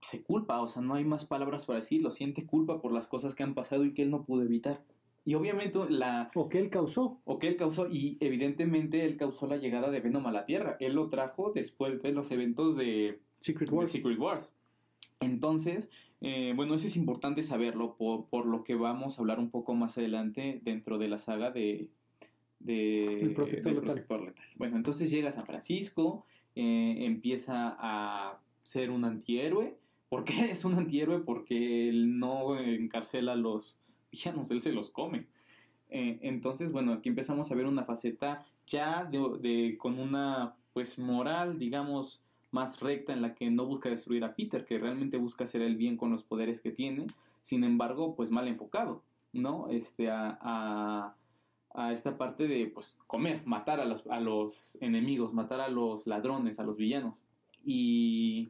[0.01, 3.33] se culpa, o sea, no hay más palabras para decirlo, siente culpa por las cosas
[3.33, 4.83] que han pasado y que él no pudo evitar.
[5.23, 6.29] Y obviamente la...
[6.35, 7.19] O que él causó.
[7.25, 10.77] O que él causó, y evidentemente él causó la llegada de Venom a la Tierra.
[10.79, 13.91] Él lo trajo después de los eventos de Secret Wars.
[13.91, 14.49] De Secret Wars.
[15.19, 15.89] Entonces,
[16.21, 19.97] eh, bueno, eso es importante saberlo por, lo que vamos a hablar un poco más
[19.97, 21.87] adelante dentro de la saga de,
[22.59, 24.33] de el protector, letal.
[24.55, 29.77] Bueno, entonces llega a San Francisco, eh, empieza a ser un antihéroe.
[30.09, 31.19] ¿Por qué es un antihéroe?
[31.19, 33.77] Porque él no encarcela a los
[34.11, 35.27] villanos, él se los come.
[35.89, 41.59] Eh, entonces, bueno, aquí empezamos a ver una faceta ya de, con una pues moral,
[41.59, 42.24] digamos,
[42.55, 45.75] más recta en la que no busca destruir a Peter, que realmente busca hacer el
[45.75, 47.05] bien con los poderes que tiene,
[47.41, 49.67] sin embargo, pues mal enfocado, ¿no?
[49.69, 50.39] Este, a,
[51.73, 56.07] a, esta parte de, pues, comer, matar a los, a los enemigos, matar a los
[56.07, 57.15] ladrones, a los villanos.
[57.65, 58.49] Y...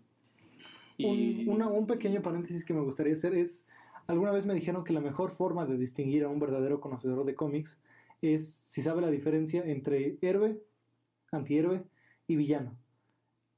[1.00, 3.65] Un, un pequeño paréntesis que me gustaría hacer es,
[4.06, 7.34] alguna vez me dijeron que la mejor forma de distinguir a un verdadero conocedor de
[7.34, 7.82] cómics
[8.22, 10.62] es si sabe la diferencia entre héroe,
[11.32, 11.84] antihéroe
[12.28, 12.78] y villano.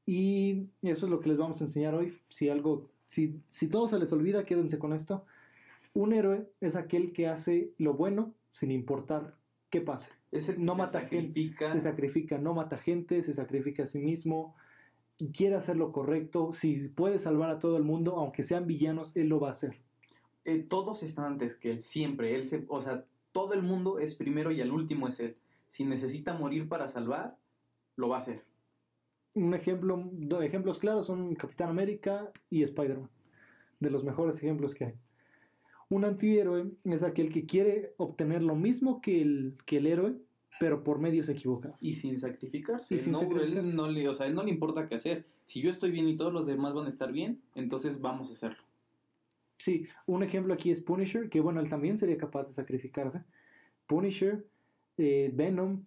[0.08, 2.18] Y eso es lo que les vamos a enseñar hoy.
[2.30, 5.26] Si algo, si, si todo se les olvida, quédense con esto.
[5.94, 9.36] Un héroe es aquel que hace lo bueno sin importar
[9.70, 10.12] qué pase.
[10.58, 14.56] no mata gente, se sacrifica, no mata gente, se sacrifica a sí mismo,
[15.34, 16.54] quiere hacer lo correcto.
[16.54, 19.76] Si puede salvar a todo el mundo, aunque sean villanos, él lo va a hacer.
[20.46, 22.34] Eh, todos están antes que él, siempre.
[22.34, 25.36] Él se, o sea, todo el mundo es primero y el último es él.
[25.68, 27.38] Si necesita morir para salvar,
[27.98, 28.46] lo va a hacer
[29.38, 33.10] un ejemplo, dos ejemplos claros son Capitán América y Spider-Man,
[33.80, 34.94] de los mejores ejemplos que hay.
[35.90, 40.16] Un antihéroe es aquel que quiere obtener lo mismo que el, que el héroe,
[40.60, 41.78] pero por medios equivocados.
[41.80, 42.96] Y sin sacrificarse.
[42.96, 45.26] Y sin no, Él no le, o sea, él no le importa qué hacer.
[45.46, 48.34] Si yo estoy bien y todos los demás van a estar bien, entonces vamos a
[48.34, 48.64] hacerlo.
[49.58, 53.24] Sí, un ejemplo aquí es Punisher, que bueno, él también sería capaz de sacrificarse.
[53.88, 54.46] Punisher,
[54.98, 55.86] eh, Venom,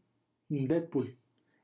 [0.48, 1.16] Deadpool.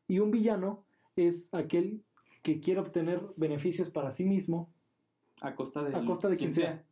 [0.09, 0.86] Y un villano
[1.17, 2.03] es aquel
[2.43, 4.73] que quiere obtener beneficios para sí mismo
[5.41, 6.85] a costa de, a costa de quien, sea.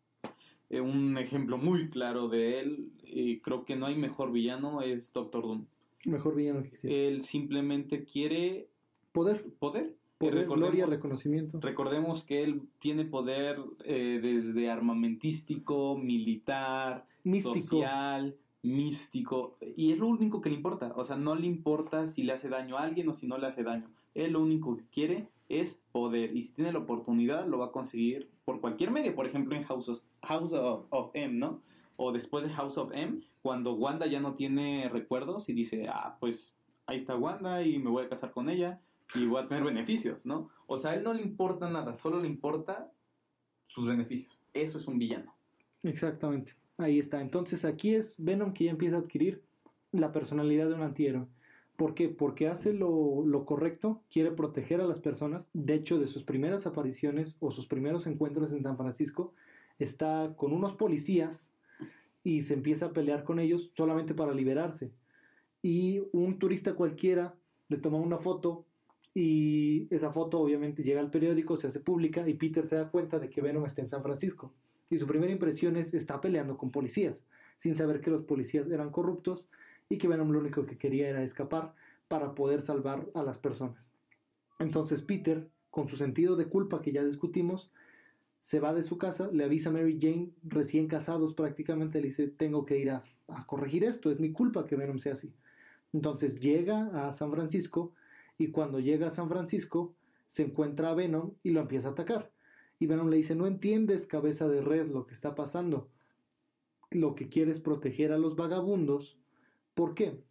[0.71, 5.13] Eh, un ejemplo muy claro de él, y creo que no hay mejor villano, es
[5.13, 5.67] Doctor Doom.
[6.07, 7.09] Mejor villano que existe.
[7.09, 8.69] Él simplemente quiere
[9.13, 9.45] poder.
[9.59, 9.95] Poder.
[10.19, 11.61] Poder, gloria, reconocimiento.
[11.61, 17.05] Recordemos que él tiene poder eh, desde armamentístico, militar,
[17.43, 20.93] social, místico, y es lo único que le importa.
[20.97, 23.49] O sea, no le importa si le hace daño a alguien o si no le
[23.49, 23.91] hace daño.
[24.15, 27.73] Él lo único que quiere es poder, y si tiene la oportunidad, lo va a
[27.73, 29.15] conseguir por cualquier medio.
[29.15, 31.61] Por ejemplo, en House of, House of, M, ¿no?
[31.97, 36.17] O después de House of M, cuando Wanda ya no tiene recuerdos y dice, ah,
[36.19, 38.81] pues ahí está Wanda y me voy a casar con ella
[39.15, 40.51] y voy a tener beneficios, ¿no?
[40.67, 42.91] O sea, a él no le importa nada, solo le importa
[43.67, 44.41] sus beneficios.
[44.53, 45.35] Eso es un villano.
[45.83, 46.55] Exactamente.
[46.79, 47.21] Ahí está.
[47.21, 49.43] Entonces aquí es Venom que ya empieza a adquirir
[49.93, 51.27] la personalidad de un antihéroe.
[51.77, 52.09] ¿Por qué?
[52.09, 55.51] Porque hace lo, lo, correcto, quiere proteger a las personas.
[55.53, 59.35] De hecho, de sus primeras apariciones o sus primeros encuentros en San Francisco,
[59.79, 61.51] está con unos policías
[62.23, 64.93] y se empieza a pelear con ellos solamente para liberarse.
[65.63, 67.35] Y un turista cualquiera
[67.69, 68.65] le toma una foto
[69.15, 73.19] y esa foto obviamente llega al periódico, se hace pública y Peter se da cuenta
[73.19, 74.53] de que Venom está en San Francisco.
[74.91, 77.25] Y su primera impresión es está peleando con policías,
[77.59, 79.47] sin saber que los policías eran corruptos
[79.89, 81.75] y que Venom lo único que quería era escapar
[82.09, 83.93] para poder salvar a las personas.
[84.59, 87.71] Entonces Peter, con su sentido de culpa que ya discutimos,
[88.41, 92.29] se va de su casa, le avisa a Mary Jane, recién casados prácticamente, le dice,
[92.29, 93.01] tengo que ir a,
[93.47, 95.33] corregir esto, es mi culpa que Venom sea así.
[95.95, 97.95] Entonces llega a San Francisco,
[98.39, 99.95] y cuando llega a San Francisco
[100.27, 102.33] se encuentra a Venom y lo empieza a atacar.
[102.79, 105.89] Y Venom le dice, no entiendes cabeza de red lo que está pasando.
[106.91, 109.19] Lo que quiere es proteger a los vagabundos.
[109.75, 110.23] ¿Por qué?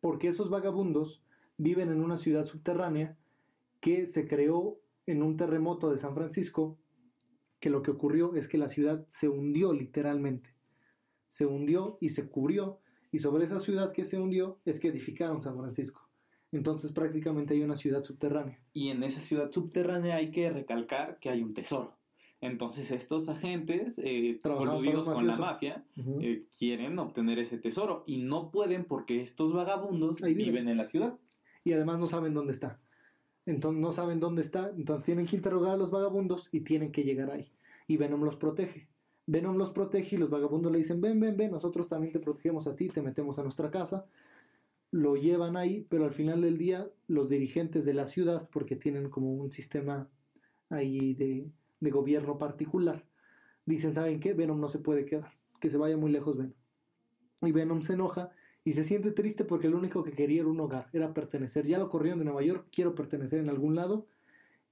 [0.00, 1.22] Porque esos vagabundos
[1.58, 3.16] viven en una ciudad subterránea
[3.80, 6.78] que se creó en un terremoto de San Francisco,
[7.60, 10.54] que lo que ocurrió es que la ciudad se hundió literalmente.
[11.28, 12.80] Se hundió y se cubrió,
[13.12, 16.08] y sobre esa ciudad que se hundió es que edificaron San Francisco.
[16.52, 18.60] Entonces prácticamente hay una ciudad subterránea.
[18.72, 21.96] Y en esa ciudad subterránea hay que recalcar que hay un tesoro.
[22.46, 25.84] Entonces estos agentes, eh, coludidos con la mafia,
[26.20, 30.68] eh, quieren obtener ese tesoro y no pueden porque estos vagabundos viven.
[30.68, 31.18] en la ciudad.
[31.64, 32.80] Y además no saben dónde está.
[33.44, 37.04] Entonces no saben dónde está, entonces tienen que interrogar a los vagabundos y tienen que
[37.04, 37.52] llegar ahí.
[37.86, 38.88] Y Venom los protege.
[39.26, 42.66] Venom los protege y los vagabundos le dicen, ven, ven, ven, nosotros también te protegemos
[42.66, 44.06] a ti, te metemos a nuestra casa
[44.90, 49.10] lo llevan ahí, pero al final del día los dirigentes de la ciudad, porque tienen
[49.10, 50.08] como un sistema
[50.70, 53.04] ahí de, gobierno particular,
[53.64, 54.34] dicen, ¿saben qué?
[54.34, 56.54] Venom no se puede quedar, que se vaya muy lejos Venom.
[57.42, 58.30] Y Venom se enoja
[58.64, 61.66] y se siente triste porque lo único que quería era un hogar, era pertenecer.
[61.66, 64.06] Ya lo corrieron de Nueva York, quiero pertenecer en algún lado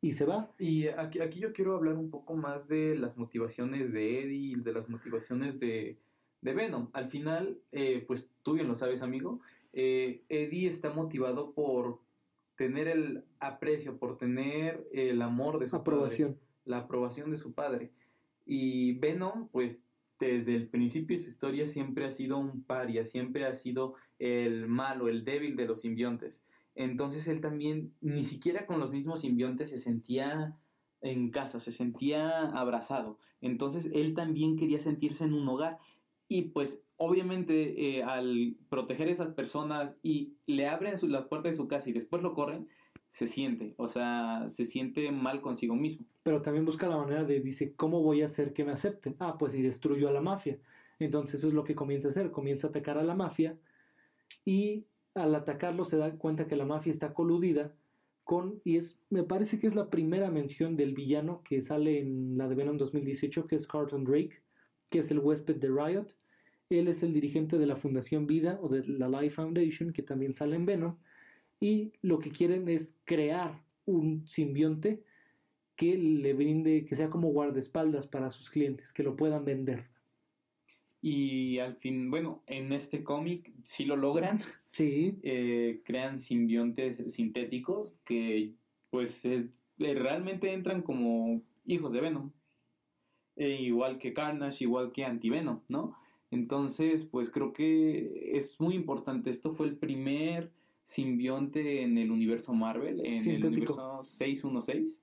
[0.01, 0.51] y se va.
[0.59, 4.73] Y aquí, aquí yo quiero hablar un poco más de las motivaciones de Eddie, de
[4.73, 5.99] las motivaciones de,
[6.43, 6.91] Venom.
[6.93, 9.41] Al final, eh, pues tú bien lo sabes, amigo,
[9.73, 12.01] eh, Eddie está motivado por
[12.57, 16.35] tener el aprecio, por tener el amor de su aprobación.
[16.35, 17.93] padre, la aprobación de su padre.
[18.47, 19.87] Y Venom, pues
[20.19, 24.67] desde el principio de su historia siempre ha sido un paria, siempre ha sido el
[24.67, 26.43] malo, el débil de los simbiontes.
[26.75, 30.57] Entonces él también, ni siquiera con los mismos simbiontes se sentía
[31.01, 33.19] en casa, se sentía abrazado.
[33.41, 35.79] Entonces él también quería sentirse en un hogar.
[36.29, 41.57] Y pues obviamente eh, al proteger a esas personas y le abren la puerta de
[41.57, 42.69] su casa y después lo corren,
[43.15, 46.05] se siente, o sea, se siente mal consigo mismo.
[46.25, 49.15] Pero también busca la manera de, dice, ¿cómo voy a hacer que me acepten?
[49.21, 50.59] Ah, pues y destruyo a la mafia.
[50.99, 53.57] Entonces eso es lo que comienza a hacer, comienza a atacar a la mafia
[54.45, 57.73] y al atacarlo se da cuenta que la mafia está coludida
[58.25, 62.37] con, y es, me parece que es la primera mención del villano que sale en
[62.37, 64.43] la de Venom 2018, que es Carlton Drake,
[64.91, 66.09] que es el huésped de Riot,
[66.69, 70.35] él es el dirigente de la Fundación Vida o de la Life Foundation, que también
[70.35, 70.97] sale en Venom.
[71.61, 75.03] Y lo que quieren es crear un simbionte
[75.77, 79.89] que le brinde, que sea como guardaespaldas para sus clientes, que lo puedan vender.
[81.01, 84.43] Y al fin, bueno, en este cómic sí lo logran.
[84.73, 85.19] Sí.
[85.23, 88.55] Eh, crean simbiontes sintéticos que
[88.91, 92.31] pues es, eh, realmente entran como hijos de Venom.
[93.37, 95.97] Eh, igual que Carnage, igual que Antivenom, ¿no?
[96.31, 99.31] Entonces, pues creo que es muy importante.
[99.31, 100.53] Esto fue el primer
[100.85, 105.03] simbionte en el universo Marvel, en el universo 616.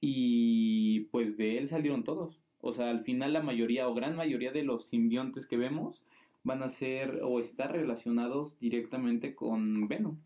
[0.00, 2.40] Y pues de él salieron todos.
[2.60, 6.04] O sea, al final la mayoría o gran mayoría de los simbiontes que vemos
[6.42, 10.18] van a ser o estar relacionados directamente con Venom.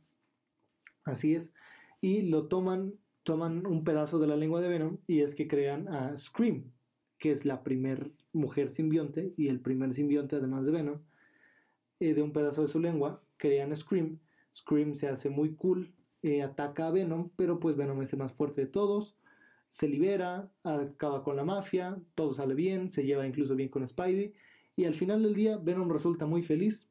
[1.05, 1.53] Así es.
[2.01, 5.88] Y lo toman, toman un pedazo de la lengua de Venom y es que crean
[5.88, 6.73] a Scream,
[7.18, 10.99] que es la primer mujer simbionte y el primer simbionte además de Venom,
[12.01, 14.18] eh, de un pedazo de su lengua, crean Scream.
[14.55, 15.93] Scream se hace muy cool
[16.25, 19.14] eh, ataca a Venom, pero pues Venom es el más fuerte de todos,
[19.69, 24.33] se libera, acaba con la mafia, todo sale bien, se lleva incluso bien con Spidey,
[24.75, 26.88] y al final del día Venom resulta muy feliz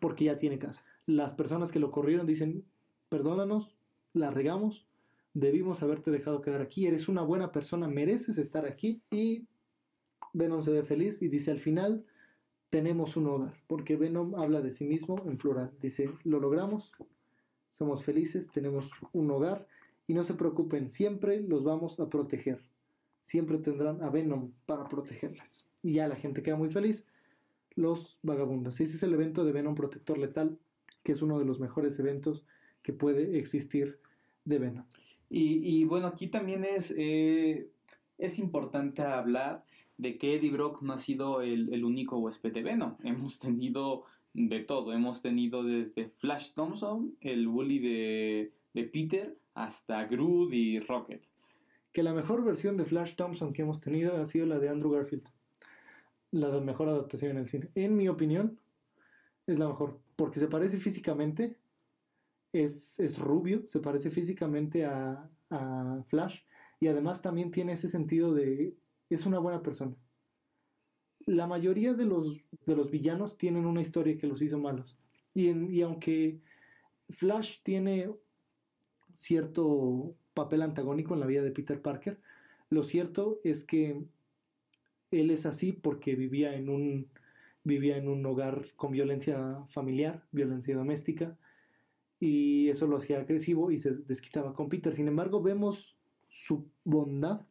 [0.00, 0.84] porque ya tiene casa.
[1.06, 2.66] Las personas que lo corrieron dicen,
[3.08, 3.74] perdónanos,
[4.12, 4.86] la regamos,
[5.32, 9.46] debimos haberte dejado quedar aquí, eres una buena persona, mereces estar aquí, y
[10.34, 12.04] Venom se ve feliz y dice al final,
[12.70, 16.92] tenemos un hogar, porque Venom habla de sí mismo en plural, dice, lo logramos,
[17.72, 19.66] somos felices, tenemos un hogar
[20.06, 22.60] y no se preocupen, siempre los vamos a proteger.
[23.24, 25.66] Siempre tendrán a Venom para protegerles.
[25.82, 27.06] Y ya la gente queda muy feliz.
[27.74, 28.80] Los vagabundos.
[28.80, 30.58] Ese es el evento de Venom Protector Letal,
[31.02, 32.44] que es uno de los mejores eventos
[32.82, 33.98] que puede existir
[34.44, 34.84] de Venom.
[35.30, 37.68] Y, bueno, aquí también es, eh,
[38.18, 39.64] es importante hablar
[39.96, 42.96] de que Eddie Brock no ha sido el, el único huésped de Venom.
[43.04, 44.04] Hemos tenido
[44.34, 44.92] de todo.
[44.92, 48.52] Hemos tenido desde Flash Thompson, el bully de,
[48.92, 51.22] Peter, hasta Groot y Rocket.
[51.92, 54.90] Que la mejor versión de Flash Thompson que hemos tenido ha sido la de Andrew
[54.90, 55.28] Garfield.
[56.32, 57.70] La de mejor adaptación en el cine.
[57.76, 58.58] En mi opinión,
[59.46, 60.00] es la mejor.
[60.16, 61.56] Porque se parece físicamente.
[62.52, 66.40] Es, es rubio, se parece físicamente a, a Flash.
[66.80, 68.76] Y además también tiene ese sentido de.
[69.10, 69.96] Es una buena persona
[71.26, 74.96] la mayoría de los, de los villanos tienen una historia que los hizo malos.
[75.34, 76.40] Y, aunque
[77.10, 78.10] Flash tiene
[79.14, 82.20] cierto papel antagónico en la vida de Peter Parker,
[82.70, 84.04] lo cierto es que
[85.10, 87.08] él es así porque vivía en un,
[87.62, 91.36] vivía en un hogar con violencia familiar, violencia doméstica,
[92.20, 94.94] y eso lo hacía agresivo y se desquitaba con Peter.
[94.94, 95.96] Sin embargo, vemos
[96.28, 97.42] su bondad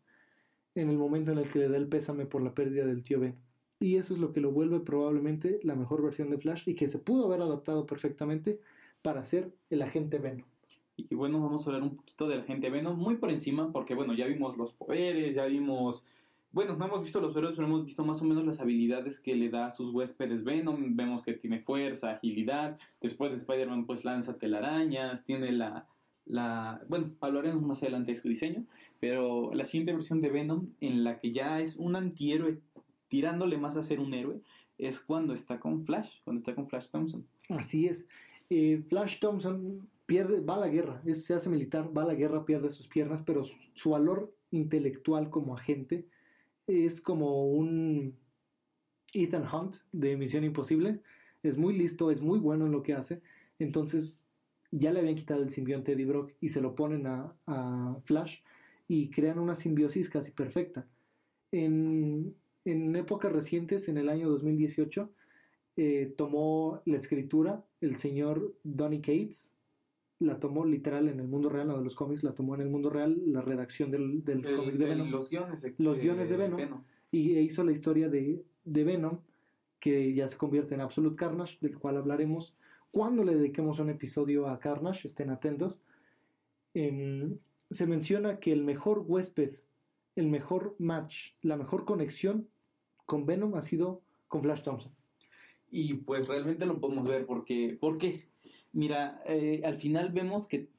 [0.76, 3.20] en el momento en el que le da el pésame por la pérdida del tío
[3.20, 3.38] Ben
[3.84, 6.88] y eso es lo que lo vuelve probablemente la mejor versión de Flash y que
[6.88, 8.62] se pudo haber adaptado perfectamente
[9.02, 10.48] para ser el agente Venom.
[10.96, 14.14] Y bueno, vamos a hablar un poquito del agente Venom, muy por encima, porque bueno,
[14.14, 16.06] ya vimos los poderes, ya vimos,
[16.52, 19.36] bueno, no hemos visto los héroes, pero hemos visto más o menos las habilidades que
[19.36, 24.06] le da a sus huéspedes Venom, vemos que tiene fuerza, agilidad, después de Spider-Man pues
[24.06, 25.90] lanza telarañas, tiene la,
[26.26, 28.66] la, bueno, hablaremos más adelante de su diseño,
[29.00, 32.60] pero la siguiente versión de Venom, en la que ya es un antihéroe
[33.10, 34.42] tirándole más a ser un héroe,
[34.78, 37.26] es cuando está con Flash, cuando está con Flash Thompson.
[37.50, 38.08] Así es.
[38.50, 42.46] Eh, Flash Thompson pierde, va a la guerra, se hace militar, va a la guerra,
[42.46, 46.08] pierde sus piernas, pero su, valor intelectual como agente
[46.68, 48.16] es como un
[49.14, 51.02] Ethan Hunt de Misión Imposible.
[51.42, 53.22] Es muy listo, es muy bueno en lo que hace.
[53.60, 54.26] Entonces
[54.76, 58.40] ya le habían quitado el simbionte Eddie Brock y se lo ponen a, a Flash
[58.88, 60.88] y crean una simbiosis casi perfecta.
[61.52, 65.10] En, en épocas recientes, en el año 2018,
[65.78, 69.52] eh, tomó la escritura el señor Donny Cates,
[70.20, 72.70] la tomó literal en el mundo real, no de los cómics, la tomó en el
[72.70, 75.12] mundo real, la redacción del, del cómic de Venom.
[75.12, 75.62] Los guiones.
[75.62, 79.20] De, los guiones de Venom, Y hizo la historia de, de, Venom,
[79.80, 82.56] que ya se convierte en Absolute Carnage, del cual hablaremos
[82.94, 85.82] cuando le dediquemos un episodio a Carnage, estén atentos.
[86.76, 87.40] Em,
[87.72, 89.52] se menciona que el mejor huésped,
[90.16, 92.48] el mejor match, la mejor conexión
[93.08, 94.94] con Venom ha sido con Flash Thompson.
[95.72, 98.28] Y pues realmente lo podemos ver porque, ¿por qué?
[98.74, 100.70] Mira, eh, al final vemos que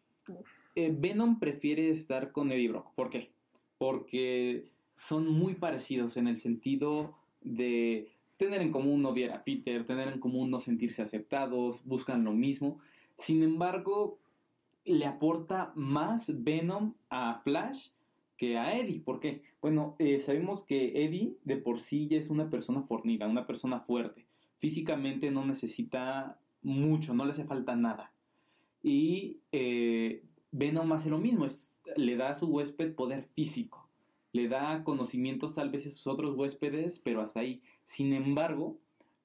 [0.77, 2.95] eh, Venom prefiere estar con Eddie Brock.
[2.95, 3.33] ¿Por qué?
[3.77, 10.09] Porque son muy parecidos en el sentido de tener en común odiar a Peter, tener
[10.09, 12.79] en común no sentirse aceptados, buscan lo mismo.
[13.17, 14.19] Sin embargo,
[14.85, 17.91] le aporta más Venom a Flash
[18.37, 19.01] que a Eddie.
[19.01, 19.43] ¿Por qué?
[19.61, 23.81] Bueno, eh, sabemos que Eddie de por sí ya es una persona fornida, una persona
[23.81, 24.27] fuerte.
[24.59, 28.13] Físicamente no necesita mucho, no le hace falta nada.
[28.83, 30.23] Y eh,
[30.53, 31.47] Venom hace lo mismo,
[31.97, 33.89] le da a su huésped poder físico,
[34.33, 37.63] le da conocimientos tal vez a sus otros huéspedes, pero hasta ahí.
[37.85, 38.79] Sin embargo,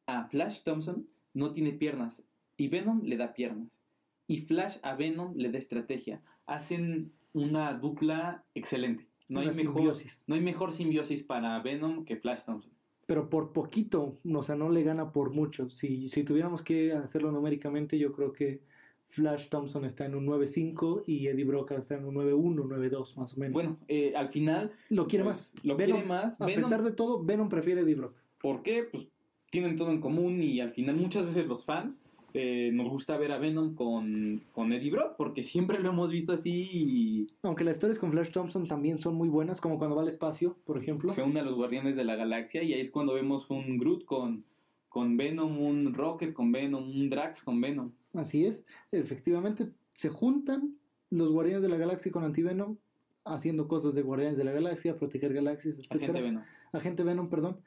[0.06, 2.24] a Flash Thompson no tiene piernas
[2.58, 3.80] y Venom le da piernas.
[4.28, 6.22] Y Flash a Venom le da estrategia.
[6.46, 9.08] Hacen una dupla excelente.
[9.28, 10.24] No hay, mejor, simbiosis.
[10.28, 12.72] no hay mejor simbiosis para Venom que Flash Thompson.
[13.06, 15.70] Pero por poquito, o sea, no le gana por mucho.
[15.70, 18.62] Si, si tuviéramos que hacerlo numéricamente, yo creo que
[19.08, 23.34] Flash Thompson está en un 9.5 y Eddie Brock está en un 9.1, 9.2 más
[23.34, 23.54] o menos.
[23.54, 24.72] Bueno, eh, al final...
[24.90, 25.66] Lo quiere pues, más.
[25.66, 26.40] Lo quiere más.
[26.40, 28.16] A pesar de todo, Venom prefiere Eddie Brock.
[28.42, 28.84] ¿Por qué?
[28.90, 29.08] Pues
[29.50, 32.02] tienen todo en común y al final muchas veces los fans
[32.34, 36.34] eh, nos gusta ver a Venom con, con, Eddie Brock, porque siempre lo hemos visto
[36.34, 37.26] así.
[37.42, 40.56] Aunque las historias con Flash Thompson también son muy buenas, como cuando va al espacio,
[40.66, 41.12] por ejemplo.
[41.12, 44.06] Se une a los Guardianes de la Galaxia y ahí es cuando vemos un Groot
[44.06, 44.44] con,
[44.90, 47.92] con Venom, un Rocket con Venom, un Drax con Venom.
[48.14, 50.76] Así es, efectivamente se juntan
[51.10, 52.78] los Guardianes de la Galaxia con Antivenom
[53.26, 55.92] haciendo cosas de Guardianes de la Galaxia, proteger galaxias, etc.
[55.92, 56.44] Agente Venom.
[56.72, 57.60] Agente Venom, perdón,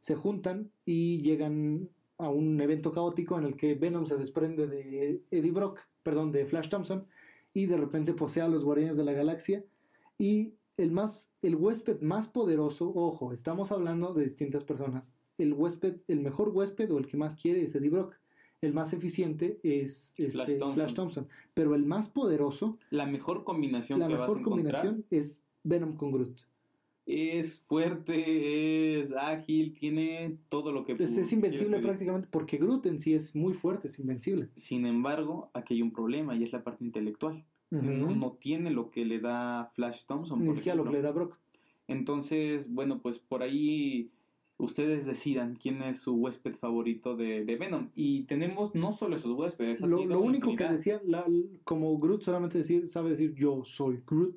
[0.00, 1.88] se juntan y llegan
[2.18, 6.44] a un evento caótico en el que Venom se desprende de Eddie Brock, perdón, de
[6.44, 7.06] Flash Thompson,
[7.54, 9.64] y de repente posee a los Guardianes de la Galaxia.
[10.18, 15.12] Y el, más, el huésped más poderoso, ojo, estamos hablando de distintas personas.
[15.38, 18.14] El huésped, el mejor huésped o el que más quiere es Eddie Brock.
[18.60, 20.74] El más eficiente es este, Flash Thompson.
[20.74, 21.28] Flash Thompson.
[21.54, 25.96] Pero el más poderoso, La mejor combinación la que vas a mejor combinación es Venom
[25.96, 26.40] con Groot.
[27.12, 32.86] Es fuerte, es ágil, tiene todo lo que Es, tú es invencible prácticamente porque Groot
[32.86, 34.48] en sí es muy fuerte, es invencible.
[34.54, 37.44] Sin embargo, aquí hay un problema y es la parte intelectual.
[37.70, 37.80] No,
[38.16, 40.40] no tiene lo que le da Flash Thompson.
[40.40, 41.36] Ni siquiera lo que le da Brock.
[41.88, 44.10] Entonces, bueno, pues por ahí
[44.58, 47.88] ustedes decidan quién es su huésped favorito de, de Venom.
[47.94, 49.80] Y tenemos no solo esos huéspedes.
[49.80, 51.26] Lo, lo único que decía, la-
[51.64, 54.36] como Groot solamente decir, sabe decir yo soy Groot.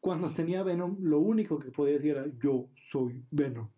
[0.00, 3.68] Cuando tenía Venom, lo único que podía decir era yo soy Venom.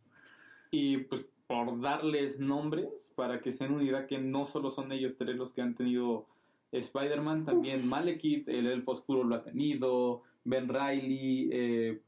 [0.70, 4.90] Y pues por darles nombres, para que se den una idea que no solo son
[4.92, 6.26] ellos tres los que han tenido
[6.70, 12.00] Spider-Man, también Malekith, el Elfo Oscuro lo ha tenido, Ben Riley, eh,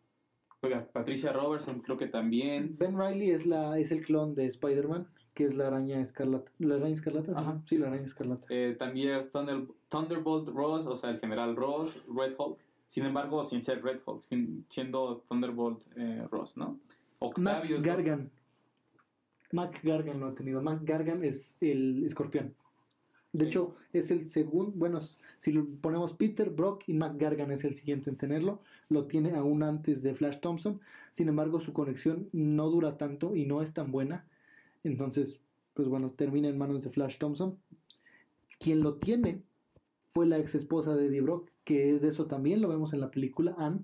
[0.95, 2.77] Patricia Robertson creo que también.
[2.79, 6.51] Ben Riley es, la, es el clon de Spider-Man, que es la araña escarlata.
[6.59, 7.33] ¿La araña escarlata?
[7.33, 7.62] sí, Ajá.
[7.67, 8.47] Sí, la araña escarlata.
[8.49, 12.59] Eh, también Thunder- Thunderbolt Ross, o sea, el general Ross, Red Hulk.
[12.95, 16.79] Sin embargo, sin ser Red Hulk, sin- siendo Thunderbolt eh, Ross, ¿no?
[17.21, 17.81] Mac Octavius.
[17.81, 17.85] ¿no?
[17.85, 18.31] Gargan.
[19.51, 20.63] Mac Gargan lo ha tenido.
[20.63, 22.55] Mac Gargan es el escorpión.
[23.33, 23.49] De Sí.
[23.49, 24.71] hecho, es el segundo.
[24.77, 25.01] Bueno,
[25.39, 28.61] si lo ponemos Peter, Brock y Mac Gargan es el siguiente en tenerlo.
[28.89, 30.81] Lo tiene aún antes de Flash Thompson.
[31.11, 34.25] Sin embargo, su conexión no dura tanto y no es tan buena.
[34.85, 35.41] Entonces,
[35.75, 37.59] pues bueno, termina en manos de Flash Thompson.
[38.61, 39.43] Quien lo tiene
[40.13, 43.01] fue la ex esposa de Eddie Brock, que es de eso también lo vemos en
[43.01, 43.81] la película Anne,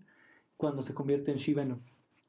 [0.57, 1.79] cuando se convierte en She-Venom.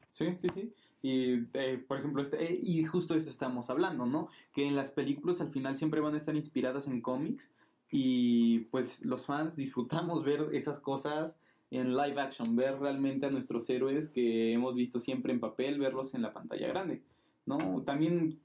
[0.09, 0.73] Sí, sí, sí.
[1.03, 4.29] Y, eh, por ejemplo, este, eh, y justo esto estamos hablando, ¿no?
[4.53, 7.51] Que en las películas al final siempre van a estar inspiradas en cómics
[7.89, 11.35] y pues los fans disfrutamos ver esas cosas
[11.71, 16.13] en live action, ver realmente a nuestros héroes que hemos visto siempre en papel, verlos
[16.13, 17.01] en la pantalla grande,
[17.45, 17.57] ¿no?
[17.83, 18.39] También,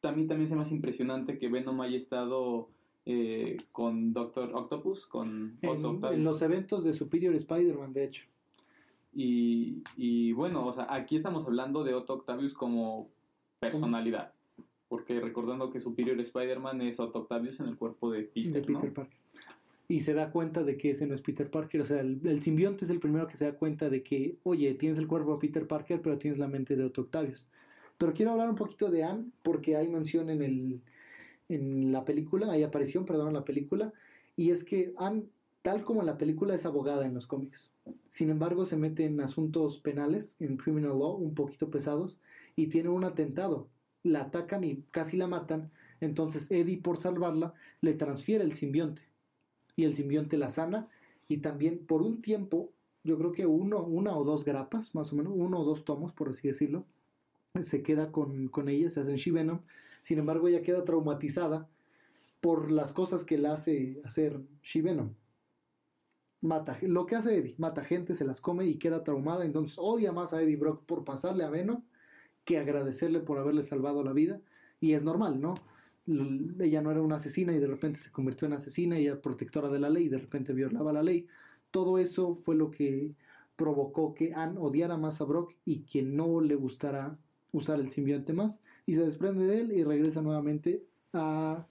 [0.00, 2.68] también, también se me impresionante que Venom haya estado
[3.06, 6.18] eh, con Doctor Octopus, con Otto En, Octavius.
[6.18, 8.24] en los eventos de Superior Spider-Man, de hecho.
[9.12, 13.10] Y, y bueno, o sea, aquí estamos hablando de Otto Octavius como
[13.60, 14.32] personalidad.
[14.88, 18.84] Porque recordando que Superior Spider-Man es Otto Octavius en el cuerpo de Peter, de Peter
[18.88, 18.94] ¿no?
[18.94, 19.18] Parker.
[19.86, 21.82] Y se da cuenta de que ese no es Peter Parker.
[21.82, 24.72] O sea, el, el simbionte es el primero que se da cuenta de que, oye,
[24.74, 27.46] tienes el cuerpo de Peter Parker, pero tienes la mente de Otto Octavius.
[27.98, 30.80] Pero quiero hablar un poquito de Anne, porque hay mención en, el,
[31.48, 33.92] en la película, hay aparición, perdón, en la película.
[34.36, 35.24] Y es que Anne,
[35.62, 37.72] tal como en la película, es abogada en los cómics.
[38.08, 42.18] Sin embargo, se mete en asuntos penales, en criminal law, un poquito pesados,
[42.56, 43.68] y tiene un atentado.
[44.02, 45.70] La atacan y casi la matan.
[46.00, 49.02] Entonces Eddie, por salvarla, le transfiere el simbionte.
[49.76, 50.88] Y el simbionte la sana.
[51.28, 52.70] Y también por un tiempo,
[53.02, 56.12] yo creo que uno, una o dos grapas, más o menos, uno o dos tomos,
[56.12, 56.84] por así decirlo,
[57.62, 59.60] se queda con, con ella, se hacen She-Venom.
[60.02, 61.68] Sin embargo, ella queda traumatizada
[62.40, 65.14] por las cosas que le hace hacer She-Venom.
[66.40, 69.44] Mata, lo que hace Eddie, mata gente, se las come y queda traumada.
[69.44, 71.82] Entonces odia más a Eddie Brock por pasarle a Venom
[72.44, 74.40] que agradecerle por haberle salvado la vida.
[74.80, 75.54] Y es normal, ¿no?
[76.06, 79.78] Ella no era una asesina y de repente se convirtió en asesina, ella protectora de
[79.78, 81.26] la ley y de repente violaba la ley.
[81.70, 83.14] Todo eso fue lo que
[83.56, 87.16] provocó que Anne odiara más a Brock y que no le gustara
[87.54, 88.60] usar el simbionte más.
[88.84, 90.84] Y se desprende de él y regresa nuevamente
[91.14, 91.66] a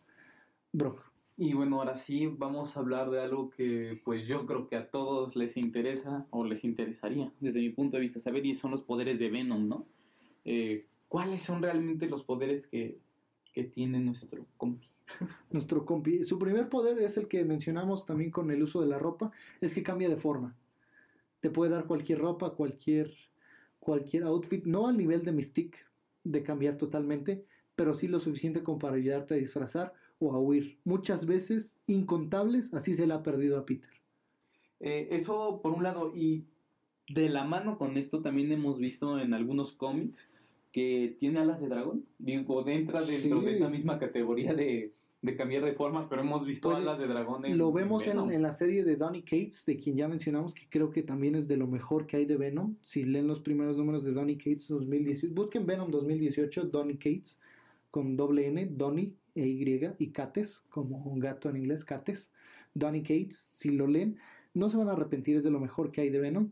[0.71, 1.13] Brock.
[1.35, 4.89] Y bueno, ahora sí vamos a hablar de algo que pues yo creo que a
[4.89, 8.83] todos les interesa o les interesaría, desde mi punto de vista, saber y son los
[8.83, 9.87] poderes de Venom, ¿no?
[10.45, 12.99] Eh, ¿Cuáles son realmente los poderes que,
[13.51, 14.87] que tiene nuestro compi?
[15.51, 16.23] Nuestro compi.
[16.23, 19.73] Su primer poder es el que mencionamos también con el uso de la ropa, es
[19.73, 20.55] que cambia de forma.
[21.39, 23.11] Te puede dar cualquier ropa, cualquier,
[23.83, 25.79] cualquier outfit, no al nivel de Mystique,
[26.23, 27.43] de cambiar totalmente,
[27.75, 30.77] pero sí lo suficiente como para ayudarte a disfrazar o a huir.
[30.85, 33.91] Muchas veces, incontables, así se le ha perdido a Peter.
[34.79, 36.45] Eh, eso por un lado, y
[37.09, 40.29] de la mano con esto también hemos visto en algunos cómics
[40.71, 42.05] que tiene alas de dragón.
[42.19, 43.45] Digo, entra dentro Sí.
[43.45, 44.93] de esta misma categoría de,
[45.23, 48.19] de cambiar de forma, pero hemos visto Puede- alas de dragón en Lo vemos en,
[48.29, 51.47] en la serie de Donny Cates, de quien ya mencionamos, que creo que también es
[51.47, 52.75] de lo mejor que hay de Venom.
[52.81, 57.39] Si leen los primeros números de Donny Cates 2018, busquen Venom 2018, Donny Cates,
[57.89, 62.31] con doble N, Donny e Y, y Cates, como un gato en inglés, Cates.
[62.73, 64.17] Donny Cates, si lo leen,
[64.53, 66.51] No se van a arrepentir, es de lo mejor que hay de Venom.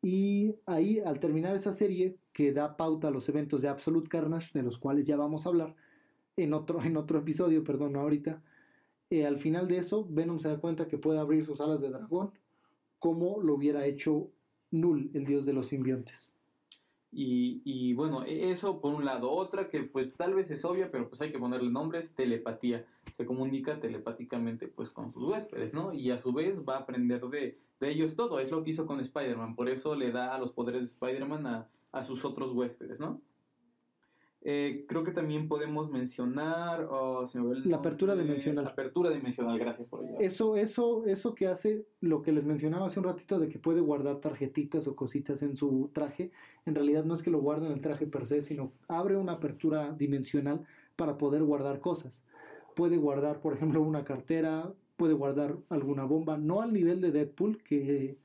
[0.00, 4.50] Y ahí, al terminar esa serie, que da pauta a los eventos de Absolute Carnage,
[4.54, 5.74] de los cuales ya vamos a hablar
[6.36, 8.42] en otro, en otro episodio, perdón, ahorita,
[9.10, 11.90] eh, al final de eso, Venom se da cuenta que puede abrir sus alas de
[11.90, 12.32] dragón
[13.00, 14.30] como lo hubiera hecho
[14.70, 16.32] Null, el dios de los simbiontes.
[17.10, 19.32] Y, y, bueno, e, eso por un lado.
[19.32, 22.86] Otra que pues tal vez es obvia, pero pues hay que ponerle nombres, telepatía.
[23.16, 25.92] Se comunica telepáticamente pues con sus huéspedes, ¿no?
[25.92, 28.38] Y a su vez va a aprender de, de ellos todo.
[28.38, 29.56] Es lo que hizo con Spider-Man.
[29.56, 33.20] Por eso le da los poderes de Spider-Man a, a sus otros huéspedes, ¿no?
[34.42, 37.26] Eh, creo que también podemos mencionar oh,
[37.64, 38.64] la apertura dimensional.
[38.64, 40.22] La apertura dimensional, gracias por ayudar.
[40.22, 43.82] Eso, eso, eso que hace lo que les mencionaba hace un ratito de que puede
[43.82, 46.30] guardar tarjetitas o cositas en su traje,
[46.64, 49.32] en realidad no es que lo guarde en el traje per se, sino abre una
[49.32, 50.64] apertura dimensional
[50.96, 52.24] para poder guardar cosas.
[52.74, 57.62] Puede guardar, por ejemplo, una cartera, puede guardar alguna bomba, no al nivel de Deadpool,
[57.62, 58.16] que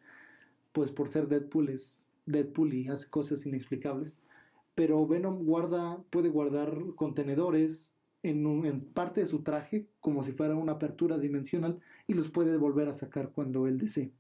[0.72, 4.16] pues por ser Deadpool es Deadpool y hace cosas inexplicables
[4.76, 10.56] pero Venom guarda, puede guardar contenedores en, en, parte de su traje, como si fuera
[10.56, 14.12] una apertura dimensional, y los puede volver a sacar cuando él desee.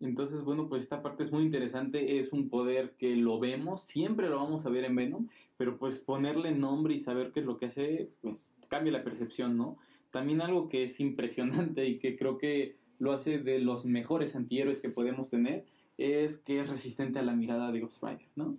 [0.00, 4.30] Entonces, bueno, pues esta parte es muy interesante, es un poder que lo vemos, siempre
[4.30, 5.28] lo vamos a ver en Venom,
[5.58, 9.58] pero pues ponerle nombre y saber qué es lo que hace, pues cambia la percepción,
[9.58, 9.76] ¿no?
[10.10, 14.80] También algo que es impresionante y que creo que lo hace de los mejores antihéroes
[14.80, 15.66] que podemos tener,
[15.98, 18.56] es que es resistente a la mirada de Ghost Rider, ¿no?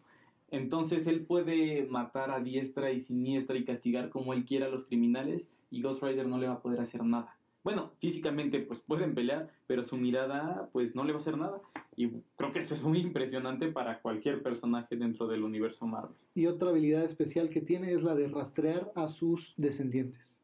[0.52, 4.86] Entonces él puede matar a diestra y siniestra y castigar como él quiera a los
[4.86, 7.38] criminales y Ghost Rider no le va a poder hacer nada.
[7.64, 11.62] Bueno, físicamente pues pueden pelear, pero su mirada pues no le va a hacer nada.
[11.95, 16.18] Y creo que esto es muy impresionante para cualquier personaje dentro del universo Marvel.
[16.34, 20.41] Y otra habilidad especial que tiene es la de rastrear a sus descendientes.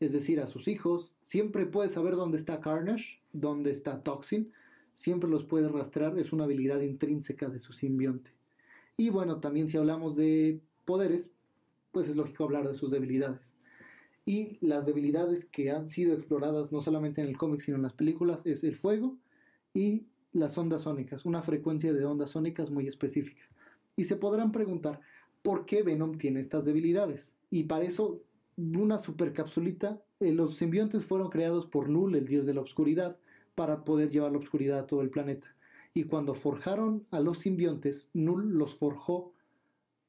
[0.00, 1.14] Es decir, a sus hijos.
[1.22, 4.52] Siempre puede saber dónde está Carnage, dónde está Toxin.
[4.94, 6.18] Siempre los puede rastrear.
[6.18, 8.32] Es una habilidad intrínseca de su simbionte.
[8.98, 11.30] Y bueno, también si hablamos de poderes,
[11.92, 13.54] pues es lógico hablar de sus debilidades.
[14.24, 17.92] Y las debilidades que han sido exploradas no solamente en el cómic, sino en las
[17.92, 19.18] películas, es el fuego
[19.74, 23.44] y las ondas sónicas, una frecuencia de ondas sónicas muy específica.
[23.96, 25.00] Y se podrán preguntar,
[25.42, 27.34] ¿por qué Venom tiene estas debilidades?
[27.50, 28.22] Y para eso,
[28.56, 33.18] una supercapsulita, eh, los simbiontes fueron creados por Null, el dios de la oscuridad,
[33.54, 35.55] para poder llevar la oscuridad a todo el planeta
[35.96, 39.32] y cuando forjaron a los simbiontes, Null los forjó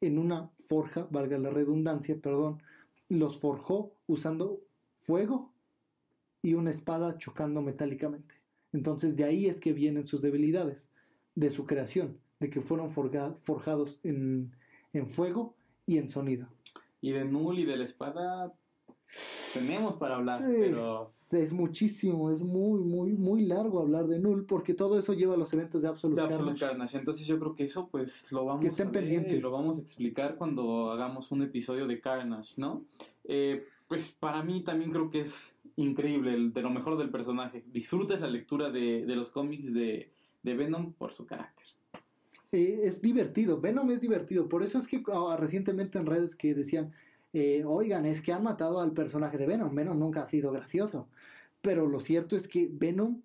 [0.01, 2.61] en una forja, valga la redundancia, perdón,
[3.07, 4.59] los forjó usando
[4.99, 5.53] fuego
[6.41, 8.35] y una espada chocando metálicamente.
[8.73, 10.89] Entonces de ahí es que vienen sus debilidades,
[11.35, 14.51] de su creación, de que fueron forjados en,
[14.91, 16.49] en fuego y en sonido.
[16.99, 18.53] Y de Null y de la espada
[19.53, 21.07] tenemos para hablar, es, pero...
[21.31, 25.37] Es muchísimo, es muy, muy, muy largo hablar de Null, porque todo eso lleva a
[25.37, 26.97] los eventos de Absolute, de Absolute Carnage.
[26.97, 29.33] Entonces yo creo que eso pues lo vamos que estén a ver pendientes.
[29.33, 32.85] y lo vamos a explicar cuando hagamos un episodio de Carnage, ¿no?
[33.25, 37.63] Eh, pues para mí también creo que es increíble, el, de lo mejor del personaje.
[37.71, 40.11] Disfrutes la lectura de, de los cómics de,
[40.43, 41.65] de Venom por su carácter.
[42.51, 46.53] Eh, es divertido, Venom es divertido, por eso es que ah, recientemente en redes que
[46.53, 46.93] decían,
[47.33, 49.73] eh, oigan, es que han matado al personaje de Venom.
[49.73, 51.07] Venom nunca ha sido gracioso.
[51.61, 53.21] Pero lo cierto es que Venom,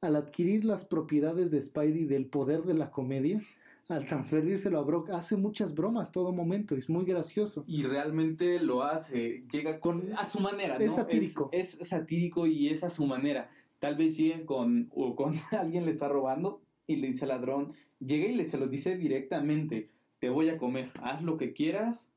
[0.00, 3.42] al adquirir las propiedades de Spidey del poder de la comedia,
[3.88, 7.64] al transferírselo a Brock, hace muchas bromas todo momento, es muy gracioso.
[7.66, 10.84] Y realmente lo hace, llega con, a su manera, ¿no?
[10.84, 11.48] Es satírico.
[11.52, 13.50] Es, es satírico y es a su manera.
[13.80, 17.72] Tal vez llegue con, o con alguien le está robando y le dice al ladrón,
[17.98, 19.88] llega y le se lo dice directamente,
[20.20, 22.08] te voy a comer, haz lo que quieras,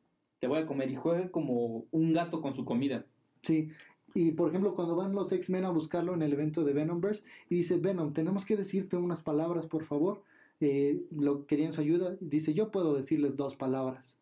[0.45, 3.03] te voy a comer y juega como un gato con su comida.
[3.41, 3.69] Sí,
[4.13, 7.55] y por ejemplo, cuando van los X-Men a buscarlo en el evento de Venomverse y
[7.55, 10.21] dice, Venom, tenemos que decirte unas palabras, por favor.
[10.59, 12.15] Eh, lo querían su ayuda.
[12.19, 14.19] Dice, yo puedo decirles dos palabras.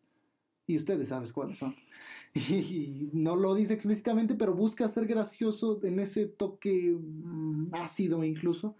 [0.66, 1.76] Y ustedes saben cuáles son.
[2.34, 8.76] Y no lo dice explícitamente, pero busca ser gracioso en ese toque mm, ácido incluso.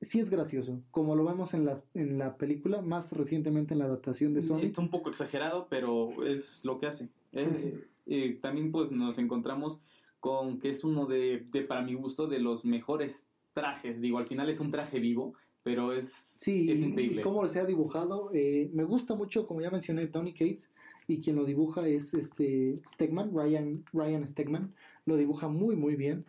[0.00, 3.86] Sí es gracioso, como lo vemos en la, en la película, más recientemente en la
[3.86, 4.60] adaptación de Sony.
[4.60, 7.08] Está un poco exagerado, pero es lo que hace.
[7.32, 9.80] Eh, eh, también pues nos encontramos
[10.20, 14.00] con que es uno de, de, para mi gusto, de los mejores trajes.
[14.00, 15.32] Digo, al final es un traje vivo,
[15.62, 17.22] pero es, sí, es increíble.
[17.22, 18.30] Y cómo se ha dibujado.
[18.34, 20.70] Eh, me gusta mucho, como ya mencioné, Tony Cates,
[21.08, 24.74] y quien lo dibuja es este Stegman, Ryan, Ryan Stegman.
[25.06, 26.26] Lo dibuja muy, muy bien.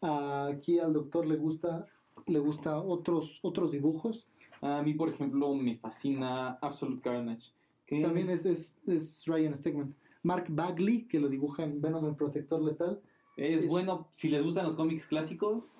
[0.00, 1.86] aquí al doctor le gusta,
[2.26, 4.26] le gusta otros, otros dibujos.
[4.62, 7.50] A mí, por ejemplo, me fascina Absolute Carnage.
[7.86, 9.94] que También es, es, es Ryan Stegman.
[10.22, 13.00] Mark Bagley, que lo dibuja en Venom el Protector Letal.
[13.36, 15.74] Es, es, bueno, si les gustan los cómics clásicos,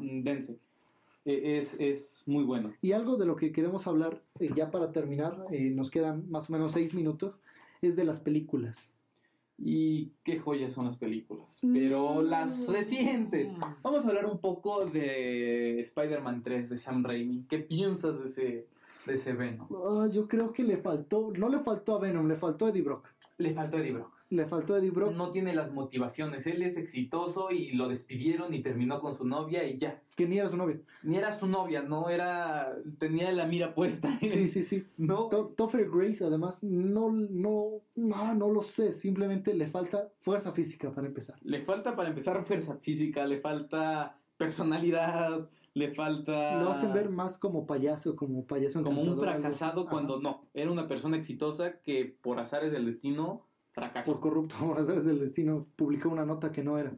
[0.00, 0.58] dense.
[1.26, 2.72] E- Es, es muy bueno.
[2.80, 6.48] Y algo de lo que queremos hablar, eh, ya para terminar, eh, nos quedan más
[6.48, 7.38] o menos seis minutos,
[7.82, 8.93] es de las películas.
[9.56, 11.60] Y qué joyas son las películas.
[11.62, 13.52] Pero las recientes.
[13.82, 17.44] Vamos a hablar un poco de Spider-Man 3 de Sam Raimi.
[17.48, 18.66] ¿Qué piensas de ese,
[19.06, 19.68] de ese Venom?
[19.72, 22.82] Ah, yo creo que le faltó, no le faltó a Venom, le faltó a Eddie
[22.82, 23.08] Brock.
[23.38, 24.13] Le faltó Eddie Brock.
[24.30, 26.46] Le faltó a Eddie Brock, No tiene las motivaciones.
[26.46, 30.02] Él es exitoso y lo despidieron y terminó con su novia y ya.
[30.16, 30.80] que ni era su novia.
[31.02, 32.74] Ni era su novia, no era.
[32.98, 34.18] Tenía la mira puesta.
[34.20, 34.86] Sí, sí, sí.
[34.96, 35.28] No.
[35.28, 38.92] To- Topher Grace, además, no, no, no, no lo sé.
[38.92, 41.36] Simplemente le falta fuerza física para empezar.
[41.42, 46.62] Le falta para empezar fuerza física, le falta personalidad, le falta.
[46.62, 50.46] Lo hacen ver más como payaso, como payaso como un fracasado cuando no.
[50.54, 54.12] Era una persona exitosa que por azares del destino fracasó.
[54.12, 56.92] Por corrupto, por azares del destino, publicó una nota que no era.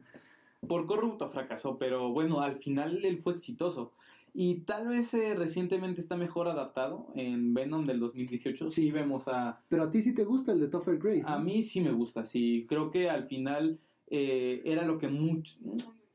[0.67, 3.93] Por corrupto fracasó, pero bueno, al final él fue exitoso.
[4.33, 8.69] Y tal vez eh, recientemente está mejor adaptado en Venom del 2018.
[8.69, 9.61] Sí, vemos a...
[9.67, 11.21] Pero a ti sí te gusta el de Topher Grace.
[11.23, 11.29] ¿no?
[11.29, 12.65] A mí sí me gusta, sí.
[12.69, 13.79] Creo que al final
[14.11, 15.57] eh, era lo que, much-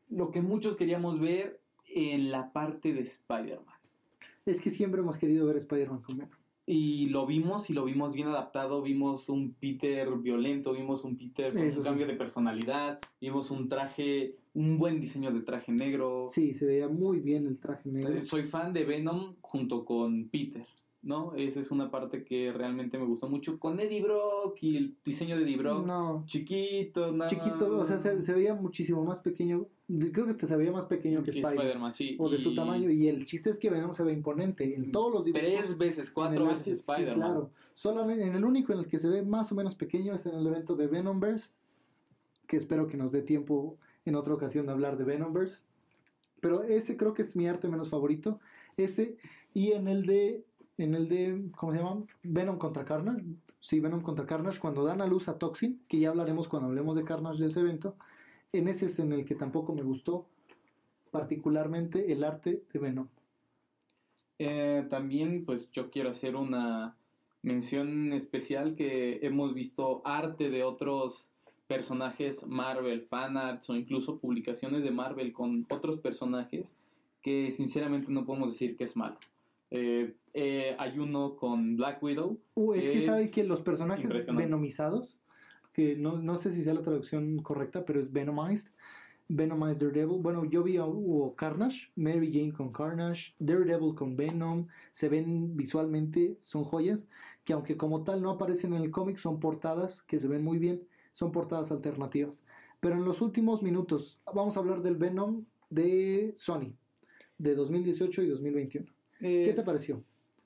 [0.09, 3.75] lo que muchos queríamos ver en la parte de Spider-Man.
[4.47, 6.39] Es que siempre hemos querido ver Spider-Man con Venom.
[6.65, 8.83] Y lo vimos y lo vimos bien adaptado.
[8.83, 11.89] Vimos un Peter violento, vimos un Peter con Eso un sí.
[11.89, 16.29] cambio de personalidad, vimos un traje, un buen diseño de traje negro.
[16.31, 18.15] Sí, se veía muy bien el traje negro.
[18.15, 20.65] Eh, Soy fan de Venom junto con Peter,
[21.03, 21.35] ¿no?
[21.35, 23.59] Esa es una parte que realmente me gustó mucho.
[23.59, 25.85] Con Eddie Brock y el diseño de Eddie Brock.
[25.85, 29.67] No, Chiquito, nada chiquito, o sea, se, se veía muchísimo más pequeño.
[30.12, 31.93] Creo que se veía más pequeño que que Spider-Man.
[31.93, 32.16] Sí.
[32.18, 32.90] o de su tamaño.
[32.90, 34.74] Y el chiste es que Venom se ve imponente.
[34.74, 35.47] En todos los dibujos.
[35.47, 37.14] Tres veces, cuatro veces sí, Spider-Man.
[37.14, 37.51] claro.
[37.74, 40.34] Solamente en el único en el que se ve más o menos pequeño es en
[40.34, 41.51] el evento de Venomverse.
[42.47, 45.61] Que espero que nos dé tiempo en otra ocasión de hablar de Venomverse.
[46.40, 48.40] Pero ese creo que es mi arte menos favorito.
[48.76, 49.16] Ese
[49.55, 50.45] y en el de.
[50.78, 51.51] En el de.
[51.57, 52.05] ¿Cómo se llama?
[52.22, 53.24] Venom contra Carnage.
[53.61, 54.59] Sí, Venom contra Carnage.
[54.59, 55.80] Cuando dan a luz a Toxin.
[55.88, 57.97] Que ya hablaremos cuando hablemos de Carnage de ese evento.
[58.53, 60.27] En ese es en el que tampoco me gustó
[61.11, 63.09] particularmente el arte de Venom.
[64.39, 66.97] Eh, también, pues yo quiero hacer una
[67.43, 71.29] mención especial que hemos visto arte de otros
[71.67, 76.75] personajes Marvel, fanarts o incluso publicaciones de Marvel con otros personajes
[77.23, 79.17] que sinceramente no podemos decir que es malo.
[79.71, 82.39] Eh, eh, hay uno con Black Widow.
[82.55, 85.22] Uh, es que sabe que los personajes venomizados,
[85.73, 88.68] que no, no sé si sea la traducción correcta, pero es Venomized,
[89.29, 90.20] Venomized Daredevil.
[90.20, 95.57] Bueno, yo vi a hubo Carnage, Mary Jane con Carnage, Daredevil con Venom, se ven
[95.57, 97.09] visualmente, son joyas,
[97.45, 100.59] que aunque como tal no aparecen en el cómic, son portadas que se ven muy
[100.59, 102.43] bien, son portadas alternativas.
[102.81, 106.75] Pero en los últimos minutos, vamos a hablar del Venom de Sony,
[107.39, 108.93] de 2018 y 2021.
[109.20, 109.97] ¿Qué te pareció?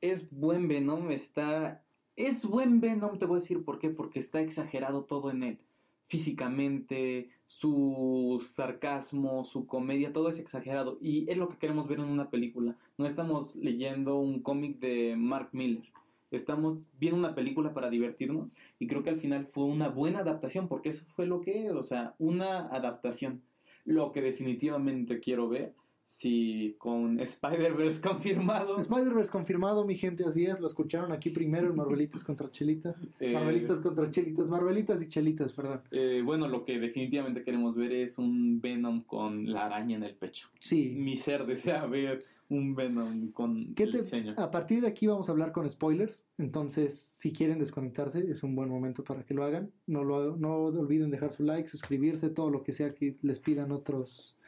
[0.01, 1.83] Es buen Venom, está...
[2.17, 5.59] Es buen Venom, te voy a decir por qué, porque está exagerado todo en él.
[6.07, 10.97] Físicamente, su sarcasmo, su comedia, todo es exagerado.
[11.03, 12.75] Y es lo que queremos ver en una película.
[12.97, 15.85] No estamos leyendo un cómic de Mark Miller.
[16.31, 20.69] Estamos viendo una película para divertirnos y creo que al final fue una buena adaptación,
[20.69, 23.43] porque eso fue lo que o sea, una adaptación.
[23.85, 25.75] Lo que definitivamente quiero ver,
[26.09, 31.77] si con Spider-Verse confirmado, Spider-Verse confirmado, mi gente, así es, lo escucharon aquí primero en
[31.77, 32.97] Marvelitas contra Chelitas.
[33.19, 35.81] Eh, Marvelitas contra Chelitas, Marvelitas y Chelitas, perdón.
[35.91, 40.15] Eh, bueno, lo que definitivamente queremos ver es un Venom con la araña en el
[40.15, 40.49] pecho.
[40.61, 40.95] Sí.
[40.97, 44.35] Mi ser desea ver un Venom con ¿Qué el te- diseño.
[44.39, 48.55] a partir de aquí vamos a hablar con spoilers, entonces si quieren desconectarse es un
[48.55, 49.73] buen momento para que lo hagan.
[49.89, 53.41] No, lo, hagan- no olviden dejar su like, suscribirse, todo lo que sea que les
[53.41, 54.39] pidan otros.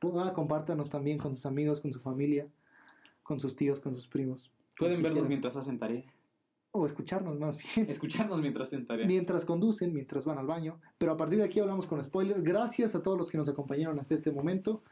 [0.00, 2.46] Ah, compártanos también con sus amigos, con su familia,
[3.22, 4.50] con sus tíos, con sus primos.
[4.78, 5.28] Pueden vernos quieran.
[5.28, 6.04] mientras hacen tarea.
[6.70, 7.90] O escucharnos más bien.
[7.90, 9.06] Escucharnos mientras hacen tarea.
[9.06, 10.80] mientras conducen, mientras van al baño.
[10.98, 12.42] Pero a partir de aquí hablamos con spoiler.
[12.42, 14.82] Gracias a todos los que nos acompañaron hasta este momento.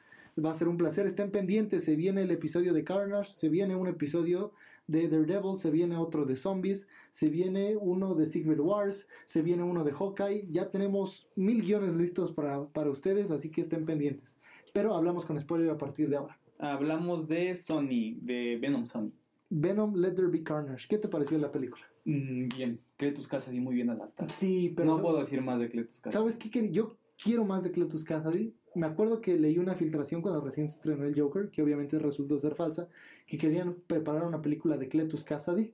[0.43, 1.07] Va a ser un placer.
[1.07, 1.85] Estén pendientes.
[1.85, 3.33] Se viene el episodio de Carnage.
[3.37, 4.53] Se viene un episodio
[4.89, 5.59] de Daredevil.
[5.59, 6.89] Se viene otro de Zombies.
[7.13, 9.07] Se viene uno de Secret Wars.
[9.25, 10.49] Se viene uno de Hawkeye.
[10.51, 13.31] Ya tenemos mil guiones listos para, para ustedes.
[13.31, 14.37] Así que estén pendientes.
[14.77, 16.39] Pero hablamos con spoiler a partir de ahora.
[16.59, 19.11] Hablamos de Sony, de Venom Sony.
[19.49, 20.87] Venom, Let There Be Carnage.
[20.87, 21.83] ¿Qué te pareció la película?
[22.05, 24.29] Mm, bien, Cletus Cassidy muy bien adaptado.
[24.29, 24.97] Sí, pero...
[24.97, 26.13] no puedo decir más de Cletus Cassidy.
[26.13, 26.71] ¿Sabes qué?
[26.71, 28.53] Yo quiero más de Cletus Cassidy.
[28.75, 32.39] Me acuerdo que leí una filtración cuando recién se estrenó el Joker, que obviamente resultó
[32.39, 32.87] ser falsa,
[33.27, 35.73] que querían preparar una película de Cletus Cassidy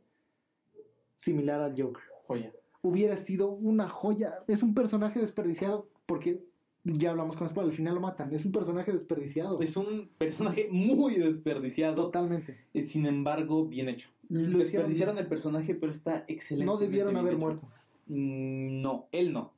[1.16, 2.04] similar al Joker.
[2.28, 2.52] Joya.
[2.82, 4.44] Hubiera sido una joya.
[4.46, 6.51] Es un personaje desperdiciado porque
[6.84, 8.32] Ya hablamos con Spider, al final lo matan.
[8.34, 9.60] Es un personaje desperdiciado.
[9.60, 11.94] Es un personaje muy desperdiciado.
[11.94, 12.56] Totalmente.
[12.74, 14.08] Sin embargo, bien hecho.
[14.28, 15.24] Lo Desperdiciaron bien.
[15.24, 16.66] el personaje, pero está excelente.
[16.66, 17.68] No debieron haber muerto.
[18.06, 19.52] Mm, No, él no.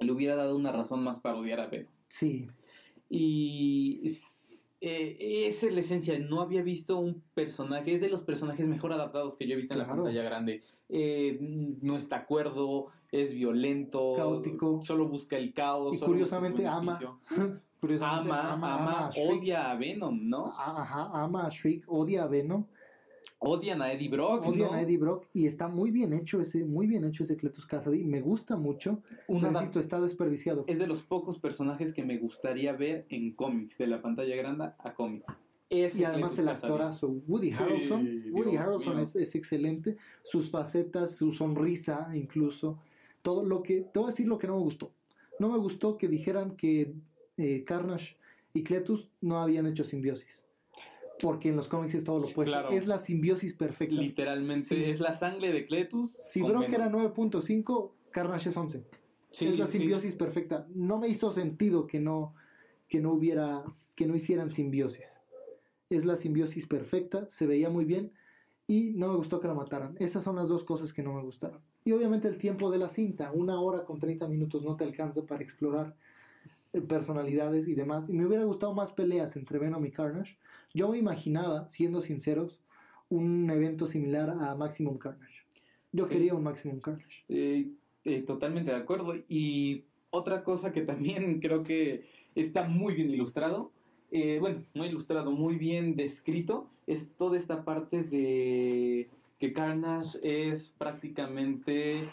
[0.00, 1.86] Le hubiera dado una razón más para odiar a Venom.
[2.08, 2.48] Sí.
[3.08, 4.00] Y
[4.86, 6.18] eh, esa es la esencia.
[6.18, 9.72] No había visto un personaje, es de los personajes mejor adaptados que yo he visto
[9.72, 10.62] en la pantalla grande.
[10.90, 11.38] Eh,
[11.80, 14.82] no está cuerdo, es violento, Caótico.
[14.82, 15.96] solo busca el caos.
[15.96, 17.00] Y curiosamente ama.
[17.80, 20.52] Curiosamente, ama, ama, a odia a Venom, ¿no?
[20.58, 22.66] Ajá, ama a Shriek, odia a Venom,
[23.46, 24.72] Odian a Eddie Brock, odia ¿no?
[24.72, 28.04] a Eddie Brock y está muy bien hecho ese, muy bien hecho ese Cletus Cassidy.
[28.04, 29.02] Me gusta mucho.
[29.28, 30.64] Una insisto, está desperdiciado.
[30.66, 34.70] es de los pocos personajes que me gustaría ver en cómics, de la pantalla grande
[34.78, 35.26] a cómics.
[35.70, 38.22] Ese Y además Cletus el actorazo Woody Sí, Harrelson.
[38.32, 39.96] Woody Dios Harrelson es excelente.
[40.22, 42.78] Sus facetas, su sonrisa, incluso.
[43.22, 43.80] Todo lo que.
[43.80, 44.92] Te voy a decir lo que no me gustó.
[45.38, 46.94] No me gustó que dijeran que
[47.36, 48.16] eh, Carnage
[48.52, 50.44] y Cletus no habían hecho simbiosis.
[51.20, 52.52] Porque en los cómics es todo lo Sí, opuesto.
[52.52, 52.70] claro.
[52.70, 53.94] Es la simbiosis perfecta.
[53.94, 54.84] Literalmente Sí.
[54.84, 56.12] es la sangre de Cletus.
[56.12, 58.84] Si Brock era 9.5, Carnage es 11.
[59.30, 59.78] Sí, es la sí.
[59.78, 60.66] simbiosis perfecta.
[60.74, 62.34] No me hizo sentido que no,
[62.88, 63.62] que no hubiera,
[63.96, 65.06] que no hicieran simbiosis.
[65.90, 68.12] Es la simbiosis perfecta, se veía muy bien
[68.66, 69.96] y no me gustó que la mataran.
[70.00, 71.60] Esas son las dos cosas que no me gustaron.
[71.84, 75.26] Y obviamente el tiempo de la cinta, una hora con 30 minutos no te alcanza
[75.26, 75.94] para explorar
[76.80, 78.08] personalidades y demás.
[78.08, 80.36] Y me hubiera gustado más peleas entre Venom y Carnage.
[80.72, 82.60] Yo me imaginaba, siendo sinceros,
[83.08, 85.44] un evento similar a Maximum Carnage.
[85.92, 86.12] Yo Sí.
[86.14, 87.24] quería un Maximum Carnage.
[87.28, 87.68] Eh,
[88.04, 89.14] eh, totalmente de acuerdo.
[89.28, 93.70] Y otra cosa que también creo que está muy bien ilustrado,
[94.10, 99.08] eh, bueno, no ilustrado, muy bien descrito, es toda esta parte de
[99.38, 102.08] que Carnage es prácticamente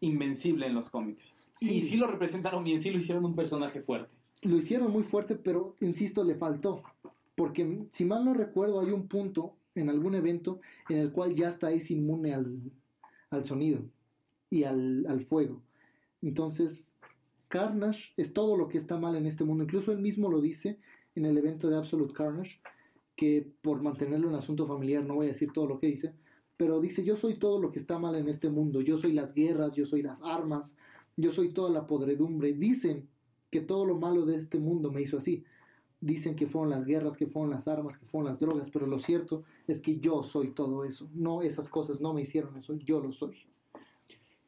[0.00, 1.34] invencible en los cómics.
[1.56, 1.76] Sí.
[1.76, 4.14] Y sí lo representaron bien, sí lo hicieron un personaje fuerte.
[4.42, 6.82] lo hicieron muy fuerte, pero insisto, le faltó.
[7.34, 11.48] Porque si mal no recuerdo, hay un punto en algún evento en el cual ya
[11.48, 12.60] está es inmune al,
[13.30, 13.80] al sonido
[14.50, 15.62] y al, al fuego.
[16.22, 16.94] Entonces,
[17.48, 19.64] Carnage es todo lo que está mal en este mundo.
[19.64, 20.78] Incluso él mismo lo dice
[21.14, 22.60] en el evento de Absolute Carnage,
[23.16, 26.14] que por mantenerlo en asunto familiar no voy a decir todo lo que dice,
[26.56, 29.34] pero dice, yo soy todo lo que está mal en este mundo, yo soy las
[29.34, 30.76] guerras, yo soy las armas,
[31.16, 32.52] yo soy toda la podredumbre.
[32.52, 33.08] Dicen
[33.50, 35.44] que todo lo malo de este mundo me hizo así.
[36.00, 38.98] Dicen que fueron las guerras, que fueron las armas, que fueron las drogas, pero lo
[38.98, 41.08] cierto es que yo soy todo eso.
[41.14, 43.36] No, esas cosas no me hicieron eso, yo lo soy.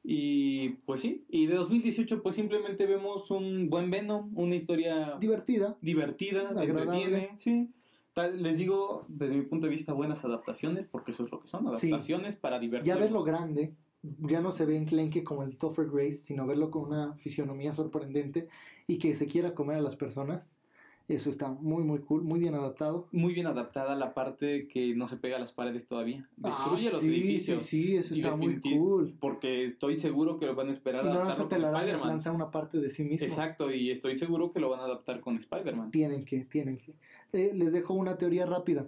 [0.05, 5.77] Y pues sí, y de 2018 pues simplemente vemos un buen Venom, una historia Divertida,
[5.83, 7.31] divertida, Agradable.
[7.39, 7.69] sí.
[8.15, 11.49] Tal- les digo, desde mi punto de vista, buenas adaptaciones, porque eso es lo que
[11.49, 11.89] son, Sí.
[11.89, 12.87] adaptaciones para divertir.
[12.93, 16.85] ya verlo grande, ya no se ve enclenque como el Topher Grace, sino verlo con
[16.87, 18.49] una fisionomía sorprendente
[18.87, 20.49] y que se quiera comer a las personas.
[21.09, 23.09] Eso está muy, muy cool, muy bien adaptado.
[23.13, 26.29] Muy bien adaptada la parte que no se pega a las paredes todavía.
[26.37, 27.63] Destruye Ah, los sí, edificios.
[27.63, 29.17] Sí, sí, eso está muy cool.
[29.19, 32.09] Porque estoy seguro que lo van a esperar Y no adaptarlo lanza con Spider-Man.
[32.09, 33.27] lanza una parte de sí mismo.
[33.27, 35.93] Exacto, y estoy seguro que lo van a adaptar con Spider-Man.
[35.93, 36.93] Tienen que, tienen que.
[37.33, 38.87] Eh, les dejo una teoría rápida.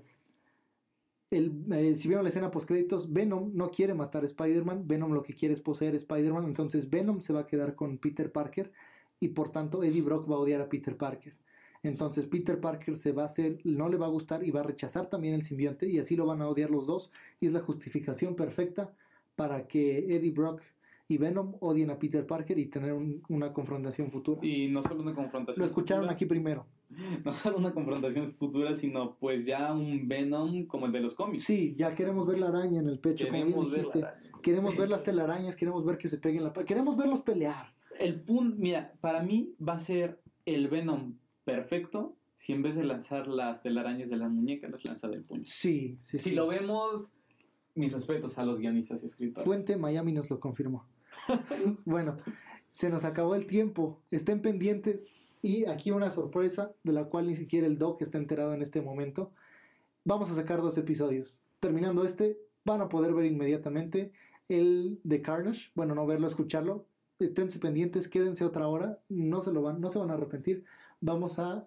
[1.31, 5.13] El, eh, si vieron la escena post créditos, Venom no quiere matar a Spider-Man, Venom
[5.13, 8.33] lo que quiere es poseer a Spider-Man, entonces Venom se va a quedar con Peter
[8.33, 8.73] Parker
[9.21, 11.37] y por tanto Eddie Brock va a odiar a Peter Parker.
[11.83, 14.65] Entonces Peter Parker se va a hacer, no le va a gustar y va a
[14.65, 17.61] rechazar también el simbionte y así lo van a odiar los dos y es la
[17.61, 18.93] justificación perfecta
[19.37, 20.63] para que Eddie Brock
[21.09, 24.45] y Venom odien a Peter Parker y tener un- una confrontación futura.
[24.45, 26.67] Y no solo una confrontación Lo escucharon futura, aquí primero.
[27.25, 31.45] No solo una confrontación futura, sino pues ya un Venom como el de los cómics.
[31.45, 34.07] Sí, ya queremos ver la araña en el pecho, como bien Queremos ver
[34.43, 37.73] Queremos las telarañas, queremos ver que se peguen la Queremos verlos pelear.
[37.99, 41.15] El punto, mira, para mí va a ser el Venom
[41.45, 45.43] perfecto si en vez de lanzar las telarañas de la muñeca, las lanza del puño.
[45.45, 46.35] Sí, sí, si sí.
[46.35, 47.13] lo vemos,
[47.75, 49.45] mis respetos a los guionistas y escritores.
[49.45, 50.87] Fuente Miami nos lo confirmó.
[51.85, 52.17] bueno,
[52.71, 54.01] se nos acabó el tiempo.
[54.11, 55.20] Estén pendientes.
[55.43, 58.83] Y aquí una sorpresa de la cual ni siquiera el Doc está enterado en este
[58.83, 59.33] momento.
[60.05, 61.43] Vamos a sacar dos episodios.
[61.61, 64.13] Terminando este, van a poder ver inmediatamente
[64.49, 65.71] el de Carnage.
[65.75, 66.87] Bueno, no verlo, escucharlo.
[67.19, 68.99] Esténse pendientes, quédense otra hora.
[69.09, 70.65] No se, lo van, no se van a arrepentir.
[71.01, 71.67] Vamos a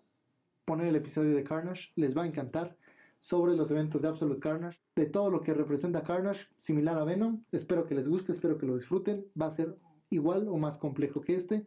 [0.66, 1.92] poner el episodio de Carnage.
[1.96, 2.78] Les va a encantar.
[3.20, 4.80] Sobre los eventos de Absolute Carnage.
[4.96, 7.44] De todo lo que representa Carnage, similar a Venom.
[7.54, 9.26] Espero que les guste, espero que lo disfruten.
[9.40, 9.78] Va a ser
[10.10, 11.66] igual o más complejo que este.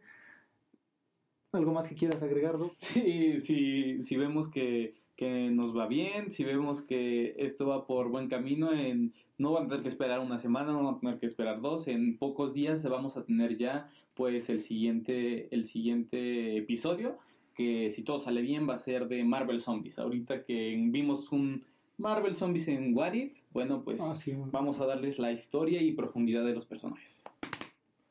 [1.53, 2.73] ¿Algo más que quieras agregar, Doc?
[2.77, 8.09] Sí, sí, si vemos que, que nos va bien, si vemos que esto va por
[8.09, 11.19] buen camino en no van a tener que esperar una semana, no van a tener
[11.19, 11.87] que esperar dos.
[11.87, 17.17] En pocos días vamos a tener ya pues el siguiente, el siguiente episodio,
[17.55, 19.99] que si todo sale bien va a ser de Marvel Zombies.
[19.99, 21.63] Ahorita que vimos un
[21.97, 24.33] Marvel Zombies en What If, bueno pues Ah, sí.
[24.51, 27.23] vamos a darles la historia y profundidad de los personajes.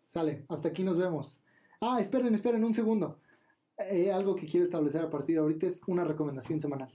[0.07, 1.41] Sale, hasta aquí nos vemos.
[1.81, 3.19] Ah, esperen, esperen un segundo.
[3.79, 6.91] Eh, algo que quiero establecer a partir de ahorita es una recomendación semanal.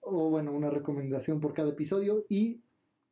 [0.00, 2.24] O bueno, una recomendación por cada episodio.
[2.28, 2.60] Y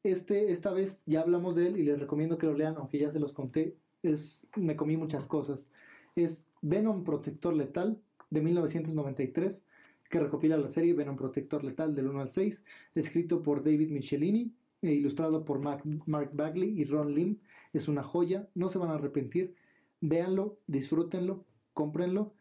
[0.03, 3.11] este, esta vez ya hablamos de él y les recomiendo que lo lean, aunque ya
[3.11, 3.77] se los conté.
[4.03, 5.69] Es, me comí muchas cosas.
[6.17, 8.01] Es Venom Protector Letal
[8.31, 9.63] de 1993,
[10.11, 12.65] que recopila la serie Venom Protector Letal del 1 al 6,
[12.95, 14.53] escrito por David Michelini
[14.83, 17.39] e ilustrado por Mark, Mark Bagley y Ron Lim.
[17.73, 19.55] Es una joya, no se van a arrepentir.
[20.01, 22.35] Véanlo, disfrútenlo, cómprenlo,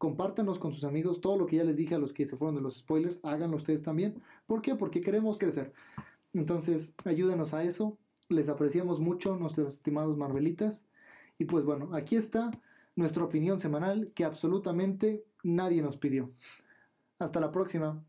[0.00, 2.54] compártanos con sus amigos todo lo que ya les dije a los que se fueron
[2.54, 4.22] de los spoilers, háganlo ustedes también.
[4.46, 4.74] ¿Por qué?
[4.74, 5.74] Porque queremos crecer.
[6.32, 7.98] Entonces, ayúdenos a eso.
[8.30, 10.86] Les apreciamos mucho, nuestros estimados Marvelitas.
[11.36, 12.50] Y pues bueno, aquí está
[12.96, 16.30] nuestra opinión semanal que absolutamente nadie nos pidió.
[17.18, 18.02] Hasta la próxima.